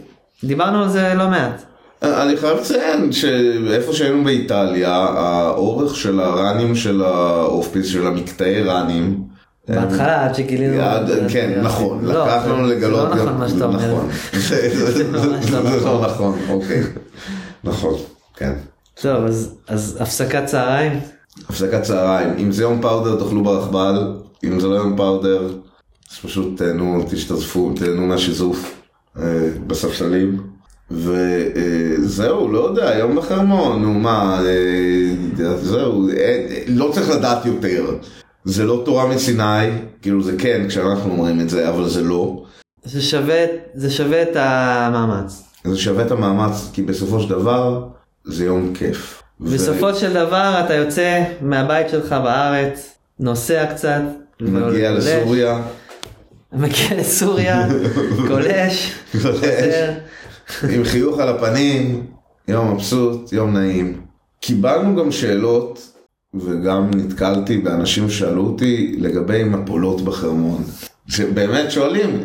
דיברנו 0.44 0.84
על 0.84 0.90
זה 0.90 1.14
לא 1.16 1.28
מעט. 1.28 1.64
אני 2.02 2.38
חייב 2.38 2.58
לציין 2.58 3.12
שאיפה 3.12 3.94
שהיינו 3.94 4.24
באיטליה, 4.24 4.92
האורך 4.96 5.96
של 5.96 6.20
הראנים 6.20 6.76
של 6.76 7.02
ה 7.04 7.12
off-piste, 7.12 7.88
של 7.88 8.08
המקטעי 8.08 8.62
ראנים, 8.64 9.24
בהתחלה 9.68 10.26
עד 10.26 10.36
שגילינו... 10.36 10.82
עד- 10.82 11.10
כן, 11.30 11.60
נכון, 11.64 12.06
לא, 12.06 12.26
לקח 12.26 12.46
לנו 12.48 12.68
לגלות 12.68 13.10
זה 13.10 13.24
לא 13.24 13.24
נכון 13.26 13.38
מה 13.38 13.50
שאתה 13.50 13.66
אומר. 13.66 13.78
נכון. 13.94 14.10
זה 14.40 15.12
לא 15.12 15.20
זה 15.42 15.52
לא 15.52 15.78
נכון. 15.78 16.04
נכון, 16.06 16.40
אוקיי. 16.50 16.82
נכון, 17.64 17.94
כן. 18.38 18.54
טוב, 19.02 19.24
אז 19.68 19.98
הפסקת 20.00 20.46
צהריים. 20.46 21.00
הפסקת 21.50 21.82
צהריים, 21.82 22.30
אם 22.38 22.52
זה 22.52 22.64
יום 22.64 22.82
powder 22.82 23.24
תאכלו 23.24 23.44
ברכבל, 23.44 24.14
אם 24.44 24.60
זה 24.60 24.68
לא 24.68 24.76
יום 24.76 24.98
פאודר, 24.98 25.48
אז 26.12 26.18
פשוט 26.18 26.58
תהנו, 26.58 27.06
תשתזפו, 27.10 27.74
תהנו 27.76 28.08
מהשיזוף 28.08 28.82
אה, 29.20 29.50
בספסלים. 29.68 30.42
וזהו, 30.92 32.52
לא 32.52 32.60
יודע, 32.60 32.98
יום 33.00 33.16
בחרמון, 33.16 33.82
נו 33.82 33.94
מה, 33.94 34.42
אה, 34.46 35.56
זהו, 35.58 36.10
אה, 36.10 36.64
לא 36.68 36.92
צריך 36.94 37.10
לדעת 37.10 37.46
יותר. 37.46 37.98
זה 38.46 38.66
לא 38.66 38.82
תורה 38.86 39.08
מסיני, 39.08 39.72
כאילו 40.02 40.24
זה 40.24 40.36
כן 40.38 40.66
כשאנחנו 40.68 41.12
אומרים 41.12 41.42
את 41.42 41.50
זה, 41.50 41.70
אבל 41.70 41.90
זה 41.90 42.04
לא. 42.04 42.44
זה 42.84 43.02
שווה, 43.02 43.46
זה 43.74 43.92
שווה 43.92 44.22
את 44.22 44.36
המאמץ. 44.36 45.44
זה 45.64 45.78
שווה 45.78 46.06
את 46.06 46.12
המאמץ, 46.12 46.70
כי 46.74 46.82
בסופו 46.82 47.20
של 47.20 47.30
דבר 47.30 47.88
זה 48.24 48.46
יום 48.46 48.74
כיף. 48.74 49.25
בסופו 49.40 49.96
של 49.96 50.14
דבר 50.14 50.62
אתה 50.66 50.74
יוצא 50.74 51.24
מהבית 51.42 51.90
שלך 51.90 52.12
בארץ, 52.12 52.96
נוסע 53.20 53.66
קצת, 53.66 54.02
מגיע 54.42 54.92
לסוריה, 54.92 55.62
מגיע 56.54 56.98
לסוריה, 56.98 57.68
גולש, 58.28 58.94
חוזר. 59.22 59.92
עם 60.70 60.84
חיוך 60.84 61.20
על 61.20 61.30
הפנים, 61.30 62.06
יום 62.48 62.74
מבסוט, 62.74 63.34
יום 63.34 63.58
נעים. 63.58 64.02
קיבלנו 64.40 64.96
גם 64.96 65.12
שאלות, 65.12 65.92
וגם 66.34 66.92
נתקלתי 66.96 67.58
באנשים 67.58 68.10
ששאלו 68.10 68.46
אותי 68.46 68.96
לגבי 69.00 69.44
מפולות 69.44 70.02
בחרמון. 70.02 70.64
שבאמת 71.08 71.72
שואלים, 71.72 72.24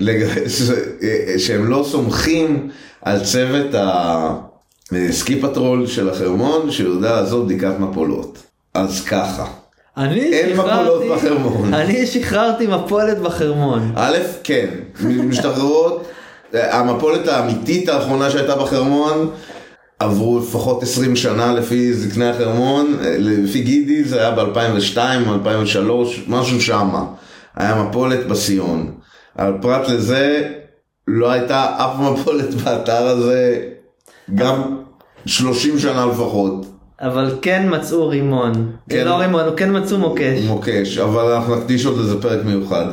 שהם 1.38 1.66
לא 1.66 1.86
סומכים 1.90 2.68
על 3.02 3.24
צוות 3.24 3.74
הסקי 4.92 5.40
פטרול 5.40 5.86
של 5.86 6.08
החרמון 6.08 6.70
שיודע 6.70 7.20
לעשות 7.20 7.44
בדיקת 7.46 7.78
מפולות. 7.78 8.38
אז 8.74 9.04
ככה, 9.04 9.46
אני 9.96 10.20
אין 10.20 10.52
מפולות 10.52 11.02
שחררתי, 11.02 11.08
בחרמון. 11.08 11.74
אני 11.80 12.06
שחררתי 12.06 12.66
מפולת 12.66 13.18
בחרמון. 13.18 13.92
א', 13.96 14.16
כן, 14.44 14.68
משתחררות, 15.04 16.06
המפולת 16.52 17.28
האמיתית 17.28 17.88
האחרונה 17.88 18.30
שהייתה 18.30 18.56
בחרמון, 18.56 19.30
עברו 19.98 20.38
לפחות 20.38 20.82
20 20.82 21.16
שנה 21.16 21.52
לפי 21.52 21.94
זקני 21.94 22.28
החרמון, 22.28 22.96
לפי 23.18 23.60
גידי 23.60 24.04
זה 24.04 24.20
היה 24.20 24.30
ב-2002, 24.30 24.98
2003, 24.98 26.24
משהו 26.28 26.60
שמה. 26.60 27.04
היה 27.56 27.82
מפולת 27.82 28.26
בסיון. 28.26 28.92
אבל 29.38 29.52
פרט 29.62 29.88
לזה, 29.88 30.48
לא 31.08 31.30
הייתה 31.30 31.76
אף 31.76 31.98
מפולת 31.98 32.54
באתר 32.54 33.06
הזה, 33.06 33.58
גם 34.34 34.79
30 35.26 35.78
שנה 35.78 36.06
לפחות. 36.06 36.66
אבל 37.00 37.38
כן 37.42 37.68
מצאו 37.70 38.08
רימון. 38.08 38.52
כן. 38.88 39.04
לא 39.04 39.14
רימון, 39.14 39.44
כן 39.56 39.76
מצאו 39.76 39.98
מוקש. 39.98 40.44
מוקש, 40.46 40.98
אבל 40.98 41.32
אנחנו 41.32 41.56
נקדיש 41.56 41.86
עוד 41.86 41.98
לזה 41.98 42.22
פרק 42.22 42.44
מיוחד. 42.44 42.86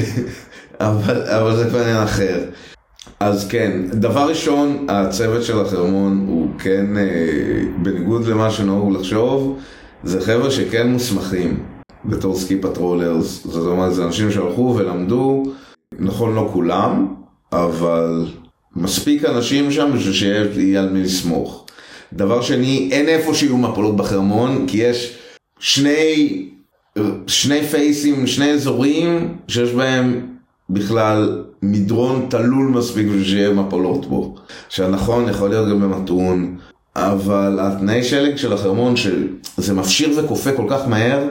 אבל, 0.80 1.22
אבל 1.22 1.56
זה 1.56 1.68
כבר 1.68 1.80
עניין 1.80 2.02
אחר. 2.02 2.38
אז 3.20 3.48
כן, 3.48 3.72
דבר 3.92 4.28
ראשון, 4.28 4.86
הצוות 4.88 5.42
של 5.42 5.60
החרמון 5.60 6.24
הוא 6.28 6.48
כן, 6.58 6.96
אה, 6.96 7.02
בניגוד 7.82 8.26
למה 8.26 8.50
שנהוג 8.50 8.92
לחשוב, 8.92 9.58
זה 10.04 10.20
חבר'ה 10.20 10.50
שכן 10.50 10.90
מוסמכים 10.90 11.62
בתור 12.04 12.36
ski 12.36 12.60
patrollers. 12.60 13.46
זאת 13.46 13.66
אומרת, 13.66 13.94
זה 13.94 14.04
אנשים 14.04 14.30
שהלכו 14.30 14.74
ולמדו, 14.78 15.42
נכון 15.98 16.34
לא 16.34 16.48
כולם, 16.52 17.14
אבל 17.52 18.26
מספיק 18.76 19.24
אנשים 19.24 19.72
שם 19.72 19.90
בשביל 19.94 20.12
שיהיה 20.12 20.80
על 20.80 20.88
מי 20.90 21.02
לסמוך. 21.02 21.66
דבר 22.12 22.42
שני, 22.42 22.88
אין 22.92 23.08
איפה 23.08 23.34
שיהיו 23.34 23.56
מפולות 23.56 23.96
בחרמון, 23.96 24.66
כי 24.68 24.76
יש 24.76 25.16
שני, 25.58 26.44
שני 27.26 27.62
פייסים, 27.62 28.26
שני 28.26 28.50
אזורים 28.50 29.36
שיש 29.48 29.70
בהם 29.70 30.26
בכלל 30.70 31.44
מדרון 31.62 32.26
תלול 32.30 32.66
מספיק 32.66 33.06
בשביל 33.06 33.24
שיהיה 33.24 33.50
מפולות 33.50 34.06
בו. 34.06 34.34
עכשיו 34.66 34.88
נכון, 34.88 35.28
יכול 35.28 35.48
להיות 35.48 35.68
גם 35.68 35.80
במטעון, 35.80 36.56
אבל 36.96 37.58
התנאי 37.62 38.02
שלג 38.02 38.36
של 38.36 38.52
החרמון, 38.52 38.94
שזה 38.96 39.74
מפשיר 39.74 40.10
וכופה 40.16 40.52
כל 40.52 40.66
כך 40.70 40.88
מהר, 40.88 41.28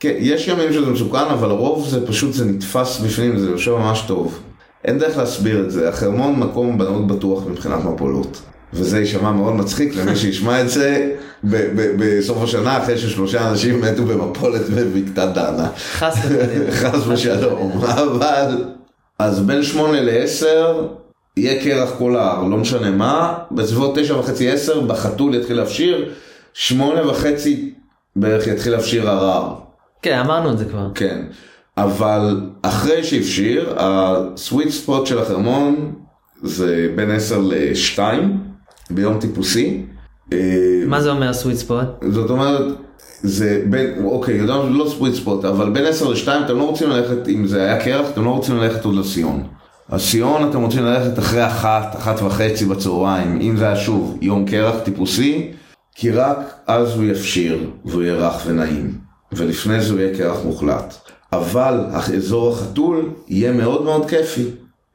כן, 0.00 0.14
יש 0.18 0.48
ימים 0.48 0.72
שזה 0.72 0.86
מסוכן, 0.86 1.18
אבל 1.18 1.50
הרוב 1.50 1.88
זה 1.88 2.06
פשוט, 2.06 2.32
זה 2.32 2.44
נתפס 2.44 3.00
בפנים, 3.00 3.38
זה 3.38 3.50
יושב 3.50 3.70
ממש 3.70 4.04
טוב. 4.06 4.38
אין 4.84 4.98
דרך 4.98 5.16
להסביר 5.16 5.60
את 5.60 5.70
זה, 5.70 5.88
החרמון 5.88 6.40
מקום 6.40 6.78
מאוד 6.78 7.08
בטוח 7.08 7.46
מבחינת 7.46 7.84
מפולות. 7.84 8.42
וזה 8.72 9.00
יישמע 9.00 9.32
מאוד 9.32 9.54
מצחיק 9.54 9.96
למי 9.96 10.16
שישמע 10.16 10.60
את 10.60 10.70
זה 10.70 11.14
בסוף 11.98 12.42
השנה 12.42 12.78
אחרי 12.82 12.98
ששלושה 12.98 13.50
אנשים 13.50 13.80
מתו 13.80 14.04
במפולת 14.04 14.68
בבקעת 14.68 15.34
דנה. 15.34 15.68
חס 15.76 16.18
וחלילה. 16.24 16.72
חס 16.80 17.06
ושלום, 17.06 17.72
אבל 17.72 18.64
אז 19.18 19.40
בין 19.40 19.62
שמונה 19.62 20.00
לעשר 20.00 20.86
יהיה 21.36 21.64
קרח 21.64 21.90
כל 21.98 22.16
ההר, 22.16 22.44
לא 22.44 22.56
משנה 22.56 22.90
מה, 22.90 23.38
בסביבות 23.50 23.98
תשע 23.98 24.18
וחצי 24.18 24.50
עשר 24.50 24.80
בחתול 24.80 25.34
יתחיל 25.34 25.56
להפשיר, 25.56 26.12
שמונה 26.54 27.08
וחצי 27.08 27.74
בערך 28.16 28.46
יתחיל 28.46 28.72
להפשיר 28.72 29.10
הרר. 29.10 29.54
כן, 30.02 30.18
אמרנו 30.18 30.52
את 30.52 30.58
זה 30.58 30.64
כבר. 30.64 30.86
כן, 30.94 31.22
אבל 31.82 32.40
אחרי 32.62 33.04
שהפשיר, 33.04 33.74
הסוויט 33.76 34.68
ספוט 34.70 35.06
של 35.06 35.18
החרמון 35.18 35.92
זה 36.42 36.92
בין 36.96 37.10
10 37.10 37.38
ל-2 37.38 37.98
ביום 38.90 39.20
טיפוסי. 39.20 39.82
מה 40.86 41.00
זה 41.00 41.10
אומר 41.10 41.32
סוויט 41.32 41.56
ספוט? 41.56 41.86
זאת 42.10 42.30
אומרת, 42.30 42.62
זה 43.22 43.62
בין, 43.70 44.04
אוקיי, 44.04 44.34
יודע, 44.34 44.54
לא 44.70 44.88
סוויט 44.88 45.14
ספוט, 45.14 45.44
אבל 45.44 45.70
בין 45.70 45.86
10 45.86 46.08
ל-2 46.08 46.28
אתם 46.44 46.58
לא 46.58 46.62
רוצים 46.62 46.90
ללכת, 46.90 47.28
אם 47.28 47.46
זה 47.46 47.64
היה 47.64 47.84
קרח, 47.84 48.10
אתם 48.12 48.24
לא 48.24 48.30
רוצים 48.30 48.56
ללכת 48.56 48.84
עוד 48.84 48.94
לסיון. 48.94 49.42
הסיון 49.88 50.50
אתם 50.50 50.62
רוצים 50.62 50.84
ללכת 50.84 51.18
אחרי 51.18 51.46
אחת, 51.46 51.96
אחת 51.96 52.22
וחצי 52.22 52.64
בצהריים, 52.64 53.40
אם 53.40 53.56
זה 53.56 53.66
היה 53.66 53.76
שוב 53.76 54.18
יום 54.20 54.46
קרח 54.46 54.74
טיפוסי, 54.84 55.50
כי 55.94 56.10
רק 56.10 56.38
אז 56.66 56.96
הוא 56.96 57.04
יפשיר 57.04 57.70
והוא 57.84 58.02
יהיה 58.02 58.14
רך 58.14 58.42
ונעים, 58.46 58.92
ולפני 59.32 59.80
זה 59.80 59.92
הוא 59.92 60.00
יהיה 60.00 60.16
קרח 60.16 60.36
מוחלט. 60.44 60.94
אבל 61.32 61.74
אזור 62.16 62.52
החתול 62.52 63.08
יהיה 63.28 63.52
מאוד 63.52 63.84
מאוד 63.84 64.10
כיפי. 64.10 64.44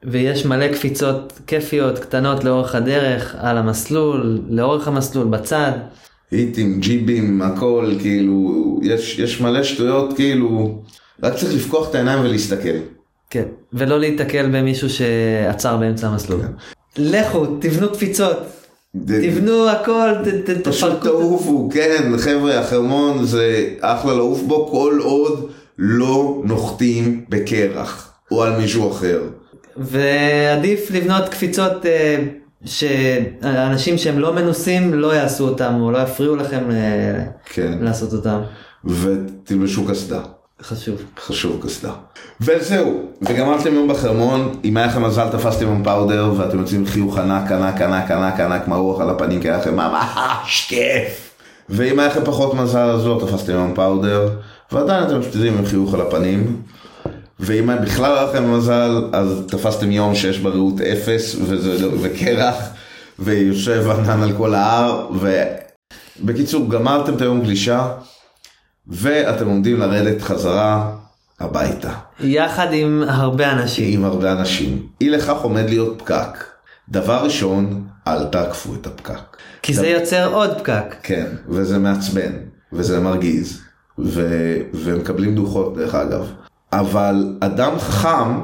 ויש 0.04 0.46
מלא 0.46 0.68
קפיצות 0.68 1.32
כיפיות 1.46 1.98
קטנות 1.98 2.44
לאורך 2.44 2.74
הדרך, 2.74 3.34
על 3.38 3.58
המסלול, 3.58 4.40
לאורך 4.48 4.88
המסלול, 4.88 5.26
בצד. 5.26 5.72
היטים, 6.30 6.80
ג'יבים, 6.80 7.42
הכל, 7.42 7.92
כאילו, 8.00 8.52
יש, 8.82 9.18
יש 9.18 9.40
מלא 9.40 9.62
שטויות, 9.62 10.12
כאילו, 10.16 10.82
רק 11.22 11.34
צריך 11.36 11.54
לפקוח 11.54 11.90
את 11.90 11.94
העיניים 11.94 12.20
ולהסתכל. 12.24 12.76
כן, 13.30 13.44
ולא 13.72 14.00
להיתקל 14.00 14.46
במישהו 14.52 14.88
שעצר 14.90 15.76
באמצע 15.76 16.06
המסלול. 16.08 16.40
כן. 16.42 16.48
לכו, 16.96 17.46
תבנו 17.60 17.88
קפיצות, 17.92 18.36
זה- 19.06 19.22
תבנו 19.30 19.68
הכל, 19.68 20.08
ת- 20.24 20.50
ת- 20.50 20.68
פשוט. 20.68 21.02
תעופו, 21.02 21.68
כן, 21.72 22.12
חבר'ה, 22.18 22.60
החרמון 22.60 23.24
זה 23.24 23.68
אחלה 23.80 24.14
לעוף 24.14 24.42
בו 24.42 24.68
כל 24.70 24.98
עוד 25.02 25.50
לא 25.78 26.42
נוחתים 26.44 27.24
בקרח 27.28 28.12
או 28.30 28.42
על 28.42 28.56
מישהו 28.56 28.90
אחר. 28.92 29.22
ועדיף 29.76 30.90
לבנות 30.90 31.28
קפיצות 31.28 31.86
אה, 31.86 32.24
שאנשים 32.64 33.98
שהם 33.98 34.18
לא 34.18 34.32
מנוסים 34.32 34.94
לא 34.94 35.14
יעשו 35.14 35.48
אותם 35.48 35.74
או 35.80 35.90
לא 35.90 35.98
יפריעו 35.98 36.36
לכם 36.36 36.70
אה, 36.70 37.24
כן, 37.44 37.78
לעשות 37.80 38.12
אותם. 38.12 38.40
ותלבשו 38.84 39.86
קסדה. 39.86 40.20
חשוב. 40.62 41.02
חשוב 41.26 41.62
קסדה. 41.64 41.92
וזהו, 42.40 43.02
וגמרתם 43.22 43.74
יום 43.74 43.88
בחרמון, 43.88 44.60
אם 44.64 44.76
היה 44.76 44.86
לכם 44.86 45.02
מזל 45.02 45.28
תפסתם 45.28 45.66
יום 45.66 45.84
פאודר 45.84 46.32
ואתם 46.36 46.58
יוצאים 46.58 46.80
עם 46.80 46.86
חיוך 46.86 47.18
ענק 47.18 47.52
ענק 47.52 47.80
ענק 47.80 48.10
ענק 48.10 48.40
ענק 48.40 48.68
מרוח 48.68 49.00
על 49.00 49.10
הפנים 49.10 49.40
כי 49.40 49.48
היה 49.48 49.58
לכם 49.58 49.76
ממש 49.76 50.66
כיף. 50.68 51.30
ואם 51.68 51.98
היה 51.98 52.08
לכם 52.08 52.24
פחות 52.24 52.54
מזל 52.54 52.78
אז 52.78 53.06
לא 53.06 53.20
תפסתם 53.26 53.52
יום 53.52 53.74
פאודר, 53.74 54.28
ועדיין 54.72 55.04
אתם 55.04 55.22
שתדעים 55.22 55.58
עם 55.58 55.66
חיוך 55.66 55.94
על 55.94 56.00
הפנים. 56.00 56.62
ואם 57.40 57.70
בכלל 57.82 58.12
היה 58.12 58.24
לכם 58.24 58.52
מזל 58.52 59.04
אז 59.12 59.42
תפסתם 59.48 59.92
יום 59.92 60.14
שיש 60.14 60.38
בראות 60.38 60.80
אפס 60.80 61.36
וזה, 61.42 61.88
וקרח 62.02 62.56
ויושב 63.18 63.90
ענן 63.90 64.22
על 64.22 64.32
כל 64.36 64.54
ההר 64.54 65.10
ובקיצור 66.20 66.70
גמרתם 66.70 67.14
את 67.14 67.20
היום 67.20 67.42
גלישה 67.42 67.88
ואתם 68.88 69.46
עומדים 69.46 69.78
לרדת 69.78 70.22
חזרה 70.22 70.92
הביתה 71.40 71.92
יחד 72.20 72.66
עם 72.72 73.02
הרבה 73.08 73.52
אנשים. 73.52 73.98
עם 73.98 74.04
הרבה 74.04 74.32
אנשים. 74.32 74.86
אי 75.00 75.10
לכך 75.10 75.36
עומד 75.42 75.68
להיות 75.68 75.98
פקק. 75.98 76.44
דבר 76.88 77.24
ראשון, 77.24 77.86
אל 78.06 78.24
תעקפו 78.24 78.74
את 78.74 78.86
הפקק. 78.86 79.36
כי 79.62 79.74
זה 79.74 79.86
יוצר 79.86 80.34
עוד 80.34 80.58
פקק. 80.58 80.94
כן, 81.02 81.26
וזה 81.48 81.78
מעצבן, 81.78 82.32
וזה 82.72 83.00
מרגיז, 83.00 83.65
ו... 83.98 84.28
ומקבלים 84.74 85.34
דוחות 85.34 85.76
דרך 85.76 85.94
אגב. 85.94 86.32
אבל 86.72 87.36
אדם 87.40 87.78
חכם, 87.78 88.40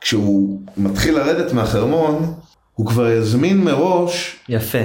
כשהוא 0.00 0.60
מתחיל 0.76 1.14
לרדת 1.14 1.52
מהחרמון, 1.52 2.34
הוא 2.74 2.86
כבר 2.86 3.08
יזמין 3.08 3.64
מראש 3.64 4.36
יפה. 4.48 4.78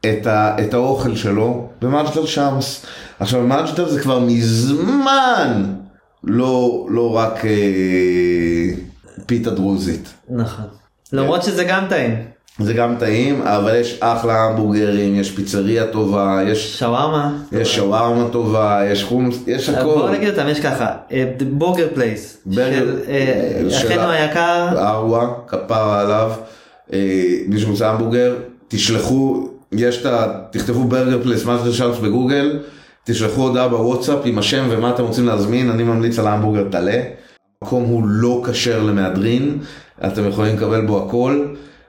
את, 0.00 0.26
ה, 0.26 0.56
את 0.64 0.74
האוכל 0.74 1.16
שלו 1.16 1.68
במג'דל 1.80 2.26
שמס. 2.26 2.86
עכשיו 3.18 3.42
מג'דל 3.42 3.88
זה 3.88 4.00
כבר 4.00 4.20
מזמן 4.20 5.74
לא, 6.24 6.86
לא 6.90 7.16
רק 7.16 7.44
אה, 7.44 8.70
פיתה 9.26 9.50
דרוזית. 9.50 10.14
נכון. 10.28 10.64
למרות 11.12 11.42
שזה 11.42 11.64
גם 11.64 11.86
טעים. 11.88 12.35
זה 12.58 12.72
גם 12.72 12.96
טעים, 12.98 13.42
אבל 13.42 13.74
יש 13.80 13.98
אחלה 14.00 14.44
המבורגרים, 14.44 15.14
יש 15.14 15.30
פיצריה 15.30 15.86
טובה, 15.86 16.40
יש, 16.46 16.78
שווארמה. 16.78 17.36
יש 17.52 17.76
שווארמה 17.76 18.28
טובה, 18.32 18.80
יש 18.90 19.04
חומוס, 19.04 19.38
יש 19.46 19.68
הכל. 19.68 19.82
בוא 19.82 20.10
נגיד 20.10 20.28
אותם, 20.28 20.48
יש 20.48 20.60
ככה, 20.60 20.86
אה, 21.12 21.24
Burger 21.50 21.86
Place, 21.94 22.42
של 22.52 22.96
אה, 23.08 23.70
של 23.70 23.86
אחינו 23.86 24.10
היקר, 24.10 24.68
ארווה, 24.76 25.28
כפרה 25.48 26.00
עליו, 26.00 26.32
אה, 26.92 26.98
מי 27.48 27.60
שרוצה 27.60 27.90
המבורגר, 27.90 28.34
תשלחו, 28.68 29.48
יש 29.72 30.00
את 30.00 30.06
ה... 30.06 30.26
תכתבו 30.50 30.84
ברגר 30.84 31.22
פלייס 31.22 31.44
מאסטר 31.44 31.72
שארץ 31.72 31.98
בגוגל, 31.98 32.58
תשלחו 33.04 33.42
הודעה 33.42 33.68
בוואטסאפ 33.68 34.18
עם 34.24 34.38
השם 34.38 34.66
ומה 34.70 34.90
אתם 34.90 35.02
רוצים 35.02 35.26
להזמין, 35.26 35.70
אני 35.70 35.82
ממליץ 35.82 36.18
על 36.18 36.26
ההמבורגר 36.26 36.64
טלה. 36.70 37.02
המקום 37.62 37.84
הוא 37.84 38.02
לא 38.06 38.42
כשר 38.50 38.82
למהדרין, 38.82 39.58
אתם 40.06 40.28
יכולים 40.28 40.56
לקבל 40.56 40.86
בו 40.86 41.06
הכל. 41.06 41.46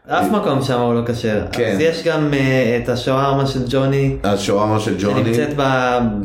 אף 0.08 0.32
מקום 0.32 0.62
שם 0.64 0.80
הוא 0.80 0.94
לא 0.94 1.02
כשר. 1.06 1.42
כן. 1.52 1.72
אז 1.74 1.80
יש 1.80 2.04
גם 2.04 2.34
אה, 2.34 2.80
את 2.84 2.90
השווארמה 2.90 3.48
של 3.48 3.60
ג'וני, 3.70 4.18
השווארמה 4.24 4.80
של 4.80 4.96
ג'וני, 5.00 5.24
שנמצאת 5.24 5.54
ב... 5.58 5.64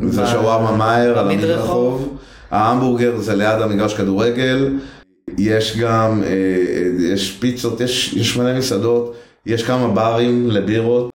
זה 0.09 0.27
שווארמה 0.27 0.71
מאייר 0.71 1.19
על. 1.19 1.31
המדרחוב, 1.31 2.17
ההמבורגר 2.51 3.17
זה 3.17 3.35
ליד 3.35 3.61
המגרש 3.61 3.93
כדורגל, 3.93 4.69
יש 5.37 5.77
גם, 5.77 6.23
אה, 6.23 6.29
יש 7.13 7.37
פיצות, 7.39 7.81
יש, 7.81 8.13
יש 8.13 8.37
מלא 8.37 8.57
מסעדות, 8.57 9.15
יש 9.45 9.63
כמה 9.63 9.87
ברים 9.87 10.51
לבירות, 10.51 11.09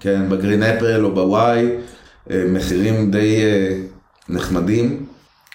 כן, 0.00 0.28
בגרין 0.28 0.62
אפל 0.62 1.04
או 1.04 1.14
בוואי, 1.14 1.68
אה, 2.30 2.44
מחירים 2.48 3.10
די 3.10 3.40
נחמדים. 4.28 5.06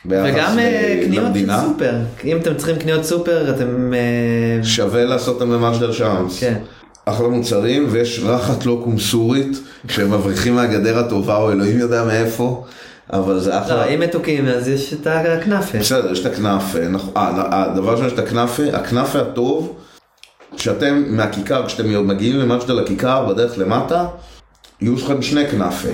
וגם 0.05 0.59
אה, 0.59 0.99
קניות 1.05 1.23
של 1.23 1.27
למדינה. 1.27 1.61
סופר, 1.61 1.93
אם 2.23 2.37
אתם 2.37 2.55
צריכים 2.55 2.75
קניות 2.75 3.03
סופר 3.05 3.55
אתם... 3.55 3.93
אה, 3.93 4.63
שווה 4.63 5.05
לעשות 5.05 5.41
אותם 5.41 5.51
במג'דל 5.51 5.91
שמס. 5.91 6.39
כן. 6.39 6.57
אחלה 7.05 7.27
מוצרים 7.27 7.87
ויש 7.89 8.19
רחת 8.23 8.65
לא 8.65 8.81
קומסורית 8.83 9.57
שהם 9.87 10.11
מבריחים 10.11 10.55
מהגדר 10.55 10.99
הטובה 10.99 11.37
או 11.37 11.51
אלוהים 11.51 11.79
יודע 11.79 12.03
מאיפה 12.03 12.65
אבל 13.13 13.39
זה 13.39 13.59
אחלה. 13.59 13.75
לא, 13.75 13.93
אם 13.93 13.99
מתוקים 13.99 14.47
אז 14.47 14.67
יש 14.67 14.93
את 14.93 15.07
הכנאפה. 15.07 15.77
בסדר, 15.77 16.11
יש 16.11 16.19
את 16.19 16.25
הכנאפה, 16.25 16.79
נכון, 16.79 17.13
אה, 17.17 17.63
הדבר 17.63 17.91
ראשון 17.91 18.07
יש 18.07 18.13
את 18.13 18.19
הכנאפה, 18.19 18.63
הכנאפה 18.73 19.19
הטוב, 19.19 19.75
כשאתם 20.57 21.03
מהכיכר, 21.07 21.67
כשאתם 21.67 22.07
מגיעים 22.07 22.39
למג'דל 22.39 22.73
לכיכר 22.73 23.25
בדרך 23.25 23.57
למטה, 23.57 24.05
יהיו 24.81 24.95
לכם 24.95 25.21
שני 25.21 25.47
כנאפה. 25.47 25.89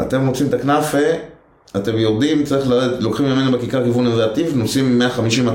אתם 0.00 0.20
מוצאים 0.20 0.48
את 0.48 0.54
הכנאפה, 0.54 0.98
אתם 1.76 1.98
יורדים, 1.98 2.44
צריך 2.44 2.68
לרדת, 2.68 3.02
לוקחים 3.02 3.26
ממנו 3.26 3.52
בכיכר 3.52 3.84
כיוון 3.84 4.04
נרטיב, 4.04 4.56
נוסעים 4.56 5.02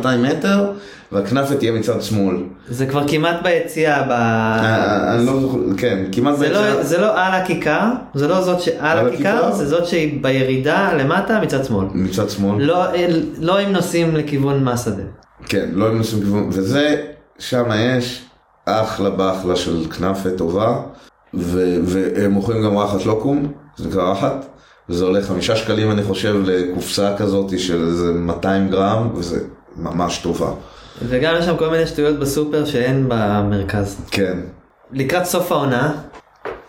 150-200 0.03 0.07
מטר, 0.17 0.71
והכנאפה 1.11 1.55
תהיה 1.55 1.71
מצד 1.71 2.01
שמאל. 2.01 2.35
זה 2.69 2.85
כבר 2.85 3.07
כמעט 3.07 3.43
ביציאה, 3.43 4.03
ב... 4.03 4.11
אה, 4.11 5.15
אני 5.15 5.25
לא 5.25 5.39
זוכר, 5.39 5.57
כן, 5.77 6.03
כמעט 6.11 6.33
לא, 6.33 6.39
ביציאה. 6.39 6.83
זה 6.83 6.97
לא 6.97 7.25
על 7.25 7.33
הכיכר, 7.33 7.89
זה 8.13 8.27
לא 8.27 8.41
זאת 8.41 8.61
שעל 8.61 8.97
על 8.97 9.07
הכיכר? 9.07 9.51
זה 9.51 9.67
זאת 9.67 9.85
שהיא 9.85 10.23
בירידה 10.23 10.93
למטה 10.93 11.39
מצד 11.39 11.65
שמאל. 11.65 11.85
מצד 11.93 12.29
שמאל. 12.29 12.63
לא, 12.65 12.85
לא 13.39 13.63
אם 13.63 13.71
נוסעים 13.71 14.15
לכיוון 14.15 14.63
מהשדה. 14.63 15.03
כן, 15.45 15.69
לא 15.73 15.87
הם 15.87 15.97
נוסעים 15.97 16.23
כיוון, 16.23 16.49
וזה, 16.51 17.03
שם 17.39 17.65
יש 17.97 18.25
אחלה 18.65 19.09
באחלה 19.09 19.55
של 19.55 19.85
כנאפה 19.97 20.29
טובה, 20.29 20.79
והם 21.33 22.31
מוכרים 22.31 22.63
גם 22.63 22.77
רחת 22.77 23.05
לוקום, 23.05 23.51
זה 23.77 23.89
נקרא 23.89 24.11
רחת, 24.11 24.45
וזה 24.89 25.03
עולה 25.03 25.21
חמישה 25.21 25.55
שקלים 25.55 25.91
אני 25.91 26.03
חושב 26.03 26.35
לקופסה 26.43 27.17
כזאת 27.17 27.59
של 27.59 27.87
איזה 27.87 28.11
200 28.13 28.69
גרם, 28.69 29.09
וזה 29.15 29.39
ממש 29.77 30.17
טובה. 30.17 30.51
וגם 31.01 31.35
יש 31.39 31.45
שם 31.45 31.57
כל 31.57 31.69
מיני 31.69 31.87
שטויות 31.87 32.19
בסופר 32.19 32.65
שאין 32.65 33.05
במרכז. 33.07 33.97
כן, 34.11 34.37
לקראת 34.91 35.25
סוף 35.25 35.51
העונה, 35.51 35.93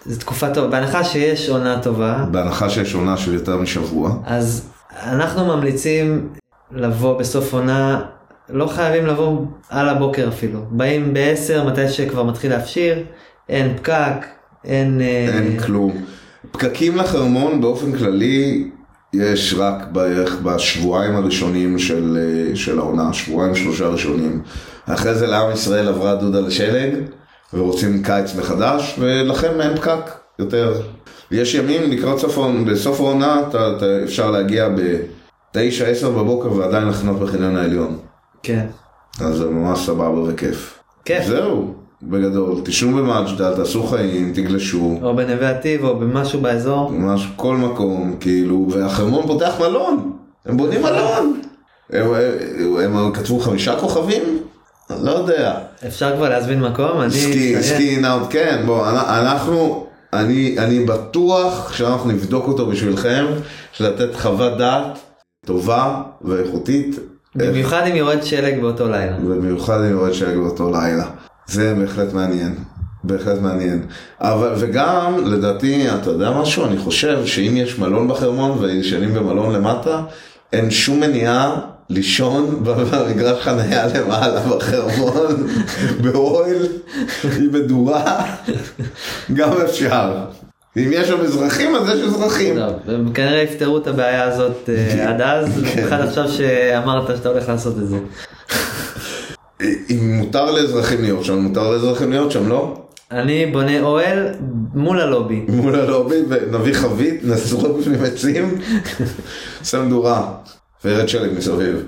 זו 0.06 0.20
תקופה 0.20 0.54
טובה, 0.54 0.68
בהנחה 0.68 1.04
שיש 1.04 1.48
עונה 1.48 1.82
טובה, 1.82 2.24
בהנחה 2.30 2.70
שיש 2.70 2.94
עונה 2.94 3.16
של 3.16 3.34
יותר 3.34 3.56
משבוע. 3.56 4.16
אז 4.24 4.68
אנחנו 5.02 5.44
ממליצים 5.44 6.28
לבוא 6.72 7.18
בסוף 7.18 7.54
עונה, 7.54 8.00
לא 8.48 8.66
חייבים 8.66 9.06
לבוא 9.06 9.40
על 9.70 9.88
הבוקר 9.88 10.28
אפילו. 10.28 10.60
באים 10.70 11.14
ב-10, 11.14 11.64
מתי 11.64 11.88
שכבר 11.88 12.22
מתחיל 12.22 12.50
להפשיר, 12.50 13.04
אין 13.48 13.76
פקק, 13.76 14.26
אין... 14.64 15.00
אה, 15.00 15.28
אין 15.28 15.60
כלום. 15.60 16.04
פקקים 16.52 16.96
לחרמון 16.96 17.60
באופן 17.60 17.98
כללי 17.98 18.70
יש 19.12 19.54
רק 19.58 19.84
בערך 19.92 20.36
בשבועיים 20.42 21.16
הראשונים 21.16 21.78
של, 21.78 22.18
אה, 22.20 22.56
של 22.56 22.78
העונה, 22.78 23.12
שבועיים 23.12 23.54
שלושה 23.54 23.88
ראשונים. 23.88 24.42
אחרי 24.86 25.14
זה 25.14 25.26
לעם 25.26 25.52
ישראל 25.52 25.88
עברה 25.88 26.14
דודה 26.14 26.40
לשלג 26.40 26.94
ורוצים 27.54 28.02
קיץ 28.02 28.34
מחדש 28.36 28.96
ולכן 28.98 29.60
אין 29.60 29.76
פקק 29.76 30.00
יותר. 30.38 30.80
יש 31.30 31.54
ימים 31.54 31.90
לקראת 31.90 32.18
סוף, 32.18 32.38
העונה- 32.38 32.70
בסוף 32.72 33.00
העונה 33.00 33.40
אתה, 33.48 33.76
אתה, 33.76 33.86
אפשר 34.04 34.30
להגיע 34.30 34.68
ב-9-10 34.68 36.06
בבוקר 36.08 36.52
ועדיין 36.52 36.88
לחנות 36.88 37.18
בחניון 37.20 37.56
העליון. 37.56 37.98
כן. 38.42 38.66
אז 39.20 39.36
זה 39.36 39.50
ממש 39.50 39.86
סבבה 39.86 40.20
וכיף. 40.22 40.78
כיף. 41.04 41.24
זהו, 41.26 41.74
בגדול. 42.02 42.60
תישנו 42.64 42.96
במג'דל, 42.96 43.54
תעשו 43.54 43.82
חיים, 43.86 44.32
תגלשו. 44.34 44.98
או 45.02 45.16
בנווה 45.16 45.50
עתיב 45.50 45.84
או 45.84 45.98
במשהו 45.98 46.40
באזור. 46.40 46.90
ממש 46.90 47.28
כל 47.36 47.56
מקום, 47.56 48.16
כאילו, 48.20 48.66
והחרמון 48.70 49.26
פותח 49.26 49.54
מלון, 49.60 50.12
הם 50.46 50.56
בונים 50.56 50.82
מלון. 50.82 51.40
הם, 51.90 52.06
הם, 52.78 52.96
הם 52.96 53.12
כתבו 53.12 53.40
חמישה 53.40 53.80
כוכבים? 53.80 54.22
לא 55.02 55.10
יודע. 55.10 55.54
אפשר 55.86 56.16
כבר 56.16 56.28
להזמין 56.28 56.60
מקום? 56.60 57.00
אני... 57.00 57.10
סקי. 57.10 57.62
סקי 57.62 57.96
נאוט, 57.96 58.26
כן, 58.30 58.62
בוא, 58.66 58.88
אנחנו, 58.88 59.86
אני, 60.12 60.56
אני 60.58 60.84
בטוח 60.84 61.72
שאנחנו 61.72 62.10
נבדוק 62.10 62.48
אותו 62.48 62.66
בשבילכם, 62.66 63.26
שלתת 63.72 64.14
חוות 64.14 64.58
דעת 64.58 64.98
טובה 65.46 66.02
ואיכותית, 66.22 66.96
במיוחד 67.34 67.82
אם 67.90 67.96
יורד 67.96 68.22
שלג 68.22 68.60
באותו 68.60 68.88
לילה. 68.88 69.16
במיוחד 69.16 69.80
אם 69.80 69.90
יורד 69.90 70.12
שלג 70.12 70.36
באותו 70.36 70.70
לילה. 70.70 71.04
זה 71.48 71.74
בהחלט 71.74 72.12
מעניין. 72.12 72.54
בהחלט 73.04 73.40
מעניין. 73.40 73.82
אבל, 74.20 74.52
וגם, 74.58 75.24
לדעתי, 75.24 75.86
אתה 75.90 76.10
יודע 76.10 76.30
משהו? 76.30 76.64
אני 76.64 76.78
חושב 76.78 77.26
שאם 77.26 77.56
יש 77.56 77.78
מלון 77.78 78.08
בחרמון 78.08 78.58
וישנים 78.58 79.14
במלון 79.14 79.54
למטה, 79.54 80.02
אין 80.52 80.70
שום 80.70 81.00
מניעה 81.00 81.60
לישון 81.90 82.64
במגרש 82.64 83.42
חניה 83.42 83.86
למעלה 83.86 84.40
בחרמון, 84.40 85.46
באוהל, 86.02 86.66
עם 87.24 87.52
מדורה, 87.52 88.24
גם 89.36 89.50
אפשר. 89.64 90.24
אם 90.76 90.90
יש 90.92 91.08
שם 91.08 91.20
אזרחים, 91.20 91.74
אז 91.74 91.88
יש 91.88 92.04
אזרחים. 92.04 92.54
טוב, 92.54 92.94
הם 92.94 93.12
כנראה 93.12 93.42
יפתרו 93.42 93.78
את 93.78 93.86
הבעיה 93.86 94.24
הזאת 94.24 94.68
אה, 94.68 95.08
עד 95.08 95.20
אז, 95.20 95.48
כן. 95.64 95.76
במיוחד 95.76 96.00
עכשיו 96.00 96.28
שאמרת 96.28 97.16
שאתה 97.16 97.28
הולך 97.28 97.48
לעשות 97.48 97.78
את 97.78 97.88
זה. 97.88 97.98
אם 99.62 100.12
מותר 100.18 100.50
לאזרחים 100.50 101.02
להיות 101.02 101.24
שם, 101.24 101.38
מותר 101.38 101.70
לאזרחים 101.70 102.10
להיות 102.10 102.30
שם, 102.30 102.48
לא? 102.48 102.74
אני 103.10 103.46
בונה 103.46 103.80
אוהל 103.80 104.34
מול 104.74 105.00
הלובי. 105.00 105.44
מול 105.48 105.74
הלובי 105.74 106.16
ונביא 106.28 106.74
חבית, 106.74 107.24
נסרו 107.24 107.74
בפנים 107.74 108.04
עצים, 108.04 108.60
שם 109.64 109.86
מדורה 109.86 110.32
וירד 110.84 111.08
שלג 111.08 111.38
מסביב. 111.38 111.82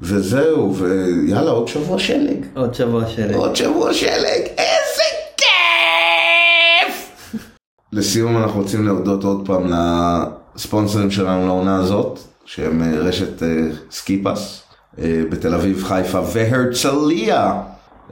וזהו, 0.00 0.76
ויאללה, 0.76 1.50
עוד 1.50 1.68
שבוע 1.68 1.98
שלג. 1.98 2.46
עוד 2.54 2.74
שבוע 2.74 3.06
שלג. 3.06 3.34
עוד 3.34 3.56
שבוע 3.56 3.94
שלג, 3.94 4.40
איזה 4.58 5.02
כיף! 5.36 7.12
לסיום 7.92 8.36
אנחנו 8.36 8.60
רוצים 8.60 8.86
להודות 8.86 9.24
עוד 9.24 9.46
פעם 9.46 9.70
לספונסרים 10.56 11.10
שלנו 11.10 11.46
לעונה 11.46 11.76
הזאת, 11.76 12.18
שהם 12.44 12.82
אה, 12.82 12.98
רשת 12.98 13.42
אה, 13.42 13.48
Skipass 13.90 14.62
בתל 14.98 15.54
אביב, 15.54 15.84
חיפה 15.84 16.20
והרצליה, 16.32 17.62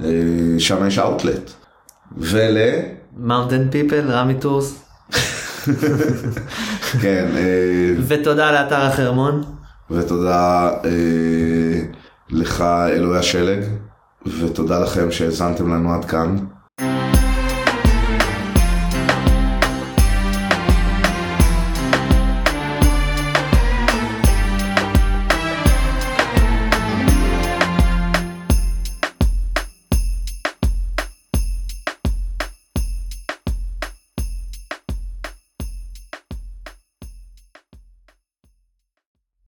אה, 0.00 0.06
שם 0.58 0.86
יש 0.86 0.98
אאוטלט. 0.98 1.50
ול... 2.16 2.56
Mountain 3.16 3.70
People, 3.70 4.10
רמי 4.10 4.34
Tours. 4.34 4.84
כן, 7.02 7.26
אה, 7.36 7.94
ותודה 8.08 8.52
לאתר 8.52 8.80
החרמון. 8.80 9.42
ותודה 9.90 10.70
אה, 10.84 11.82
לך 12.30 12.60
אלוהי 12.88 13.18
השלג, 13.18 13.64
ותודה 14.40 14.78
לכם 14.78 15.10
שהאזנתם 15.10 15.74
לנו 15.74 15.94
עד 15.94 16.04
כאן. 16.04 16.36